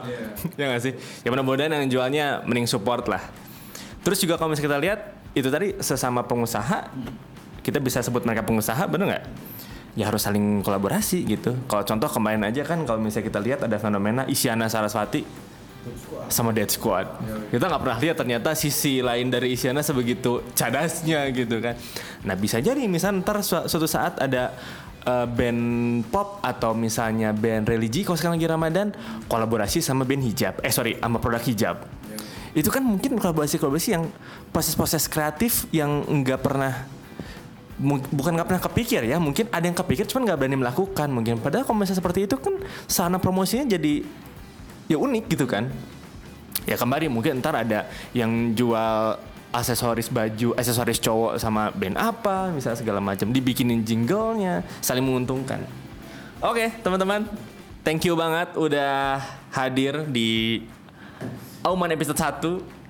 Ya 0.54 0.64
nggak 0.70 0.82
sih? 0.82 0.92
Ya 1.26 1.28
mudah-mudahan 1.34 1.74
yang 1.74 1.86
jualnya 1.90 2.26
mending 2.46 2.70
support 2.70 3.10
lah. 3.10 3.22
Terus 4.02 4.18
juga 4.18 4.34
kalau 4.38 4.54
misalnya 4.54 4.68
kita 4.70 4.78
lihat 4.82 5.00
itu 5.32 5.48
tadi 5.48 5.68
sesama 5.80 6.22
pengusaha 6.22 6.90
kita 7.62 7.78
bisa 7.78 8.02
sebut 8.02 8.26
mereka 8.26 8.42
pengusaha 8.42 8.84
bener 8.90 9.06
nggak 9.16 9.24
ya 9.92 10.08
harus 10.08 10.24
saling 10.24 10.64
kolaborasi 10.64 11.24
gitu. 11.28 11.52
Kalau 11.68 11.84
contoh 11.84 12.08
kemarin 12.08 12.42
aja 12.48 12.64
kan 12.64 12.80
kalau 12.88 13.00
misalnya 13.00 13.28
kita 13.28 13.40
lihat 13.40 13.60
ada 13.68 13.76
fenomena 13.76 14.24
Isyana 14.24 14.68
Saraswati 14.72 15.24
sama 16.30 16.54
Dead 16.54 16.70
Squad. 16.70 17.10
Kita 17.50 17.68
nggak 17.68 17.82
pernah 17.82 17.98
lihat 17.98 18.16
ternyata 18.16 18.54
sisi 18.56 19.04
lain 19.04 19.28
dari 19.28 19.52
Isyana 19.52 19.84
sebegitu 19.84 20.40
cadasnya 20.56 21.28
gitu 21.34 21.60
kan. 21.60 21.76
Nah 22.24 22.34
bisa 22.38 22.62
jadi 22.62 22.80
misalnya 22.88 23.20
ntar 23.20 23.44
su- 23.44 23.66
suatu 23.68 23.84
saat 23.90 24.16
ada 24.22 24.54
eh, 25.04 25.26
band 25.28 25.62
pop 26.08 26.40
atau 26.40 26.72
misalnya 26.72 27.34
band 27.36 27.68
religi 27.68 28.06
kalau 28.06 28.16
sekarang 28.16 28.40
lagi 28.40 28.48
Ramadan 28.48 28.88
kolaborasi 29.28 29.84
sama 29.84 30.08
band 30.08 30.24
hijab. 30.24 30.62
Eh 30.64 30.72
sorry 30.72 30.96
sama 30.96 31.20
produk 31.20 31.42
hijab. 31.44 31.76
Itu 32.52 32.68
kan 32.68 32.84
mungkin 32.84 33.16
kolaborasi-kolaborasi 33.16 33.90
yang 33.96 34.08
proses-proses 34.52 35.08
kreatif 35.08 35.68
yang 35.72 36.04
nggak 36.04 36.40
pernah 36.40 36.84
bukan 37.82 38.38
nggak 38.38 38.48
pernah 38.48 38.62
kepikir 38.62 39.02
ya 39.02 39.18
mungkin 39.18 39.50
ada 39.50 39.66
yang 39.66 39.74
kepikir 39.74 40.06
cuman 40.06 40.30
nggak 40.30 40.38
berani 40.38 40.56
melakukan 40.62 41.08
mungkin. 41.10 41.42
Padahal 41.42 41.66
kalau 41.66 41.82
misalnya 41.82 41.98
seperti 41.98 42.30
itu 42.30 42.38
kan 42.38 42.54
sarana 42.86 43.18
promosinya 43.18 43.74
jadi 43.74 44.06
ya 44.86 44.96
unik 44.96 45.24
gitu 45.34 45.44
kan. 45.50 45.68
Ya 46.62 46.78
kembali 46.78 47.10
mungkin 47.10 47.42
ntar 47.42 47.58
ada 47.58 47.90
yang 48.14 48.54
jual 48.54 49.18
aksesoris 49.52 50.08
baju 50.08 50.54
aksesoris 50.56 51.02
cowok 51.02 51.36
sama 51.36 51.74
band 51.74 51.98
apa 51.98 52.54
misalnya 52.54 52.78
segala 52.78 53.02
macam. 53.02 53.28
Dibikinin 53.34 53.82
jinglenya 53.82 54.62
saling 54.78 55.02
menguntungkan. 55.02 55.66
Oke 56.38 56.70
teman-teman. 56.80 57.26
Thank 57.82 58.06
you 58.06 58.14
banget 58.14 58.54
udah 58.54 59.18
hadir 59.50 60.06
di 60.06 60.62
Auman 61.66 61.90
episode 61.90 62.14
1 62.14 62.82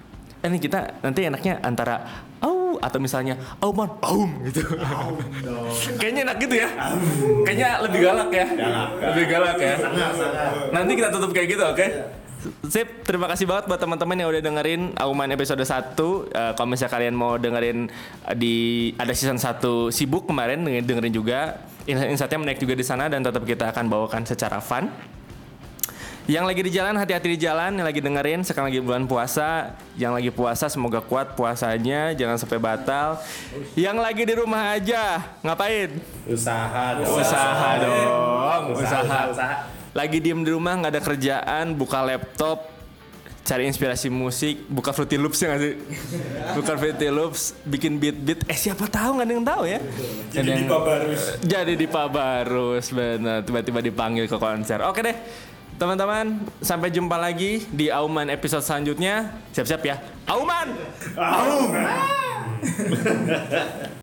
ini 0.48 0.58
kita 0.58 1.00
nanti 1.00 1.22
enaknya 1.24 1.62
antara 1.62 2.28
atau 2.82 2.98
misalnya 2.98 3.38
auman 3.62 3.86
aum 4.02 4.30
gitu. 4.42 4.66
Kayaknya 6.02 6.20
enak 6.26 6.36
gitu 6.42 6.54
ya. 6.58 6.68
Kayaknya 7.46 7.68
lebih 7.86 8.00
galak 8.02 8.30
ya. 8.34 8.46
Lebih 9.14 9.24
galak 9.30 9.58
ya. 9.62 9.74
Nanti 10.74 10.92
kita 10.98 11.08
tutup 11.14 11.30
kayak 11.30 11.48
gitu 11.54 11.62
oke? 11.62 11.86
Sip, 12.66 13.06
terima 13.06 13.30
kasih 13.30 13.46
banget 13.46 13.70
buat 13.70 13.78
teman-teman 13.78 14.18
yang 14.18 14.26
udah 14.34 14.42
dengerin 14.42 14.98
Auman 14.98 15.30
episode 15.30 15.62
1 15.62 15.94
Eh, 16.34 16.52
Kalau 16.58 16.66
misalnya 16.66 16.90
kalian 16.90 17.14
mau 17.14 17.38
dengerin 17.38 17.86
eh, 18.26 18.34
di 18.34 18.54
ada 18.98 19.14
season 19.14 19.38
1 19.38 19.62
sibuk 19.94 20.26
kemarin 20.26 20.66
dengerin, 20.66 20.82
dengerin 20.82 21.14
juga 21.14 21.62
Insightnya 21.86 22.42
menaik 22.42 22.58
juga 22.58 22.74
di 22.74 22.82
sana 22.82 23.06
dan 23.06 23.22
tetap 23.22 23.46
kita 23.46 23.70
akan 23.70 23.86
bawakan 23.86 24.26
secara 24.26 24.58
fun 24.58 24.90
yang 26.24 26.46
lagi 26.46 26.62
di 26.62 26.70
jalan 26.70 26.94
hati-hati 26.94 27.34
di 27.34 27.38
jalan, 27.40 27.74
yang 27.74 27.86
lagi 27.86 27.98
dengerin 27.98 28.46
sekarang 28.46 28.70
lagi 28.70 28.78
bulan 28.78 29.04
puasa, 29.04 29.74
yang 29.94 30.14
lagi 30.14 30.30
puasa 30.30 30.70
semoga 30.70 31.02
kuat 31.02 31.34
puasanya, 31.34 32.14
jangan 32.14 32.38
sampai 32.38 32.62
batal. 32.62 33.18
Yang 33.74 33.96
lagi 33.98 34.22
di 34.22 34.34
rumah 34.36 34.78
aja, 34.78 35.34
ngapain? 35.42 35.90
usaha 36.24 36.94
dong. 36.94 37.10
Usaha 37.18 37.70
dong, 37.82 38.62
Usaha, 38.70 39.02
usaha. 39.02 39.22
usaha. 39.34 39.56
Lagi 39.92 40.18
diem 40.18 40.40
di 40.40 40.50
rumah 40.50 40.78
nggak 40.78 40.92
ada 40.94 41.02
kerjaan, 41.02 41.74
buka 41.74 42.00
laptop, 42.00 42.70
cari 43.42 43.66
inspirasi 43.66 44.06
musik, 44.06 44.62
buka 44.70 44.94
Fruity 44.94 45.18
Loops 45.18 45.42
ya 45.42 45.52
nggak 45.52 45.60
sih? 45.60 45.74
Buka 46.54 46.72
Fruity 46.78 47.08
Loops, 47.10 47.58
bikin 47.66 47.98
beat-beat. 47.98 48.46
Eh 48.46 48.56
siapa 48.56 48.86
tahu 48.86 49.18
nggak 49.18 49.26
ada 49.26 49.34
yang 49.34 49.44
tahu 49.44 49.62
ya? 49.66 49.78
Jadi 50.30 50.50
di 50.54 50.64
Pabarus. 50.64 51.22
Jadi 51.42 51.72
di 51.74 51.86
Pabarus, 51.90 52.86
benar. 52.88 53.42
Tiba-tiba 53.42 53.82
dipanggil 53.82 54.30
ke 54.30 54.38
konser. 54.38 54.80
Oke 54.86 55.02
deh. 55.02 55.16
Teman-teman, 55.80 56.38
sampai 56.62 56.92
jumpa 56.92 57.16
lagi 57.18 57.66
di 57.72 57.88
Auman 57.90 58.28
episode 58.30 58.62
selanjutnya. 58.62 59.32
Siap-siap 59.56 59.82
ya. 59.82 59.96
Auman! 60.28 60.68
Aum! 61.16 61.70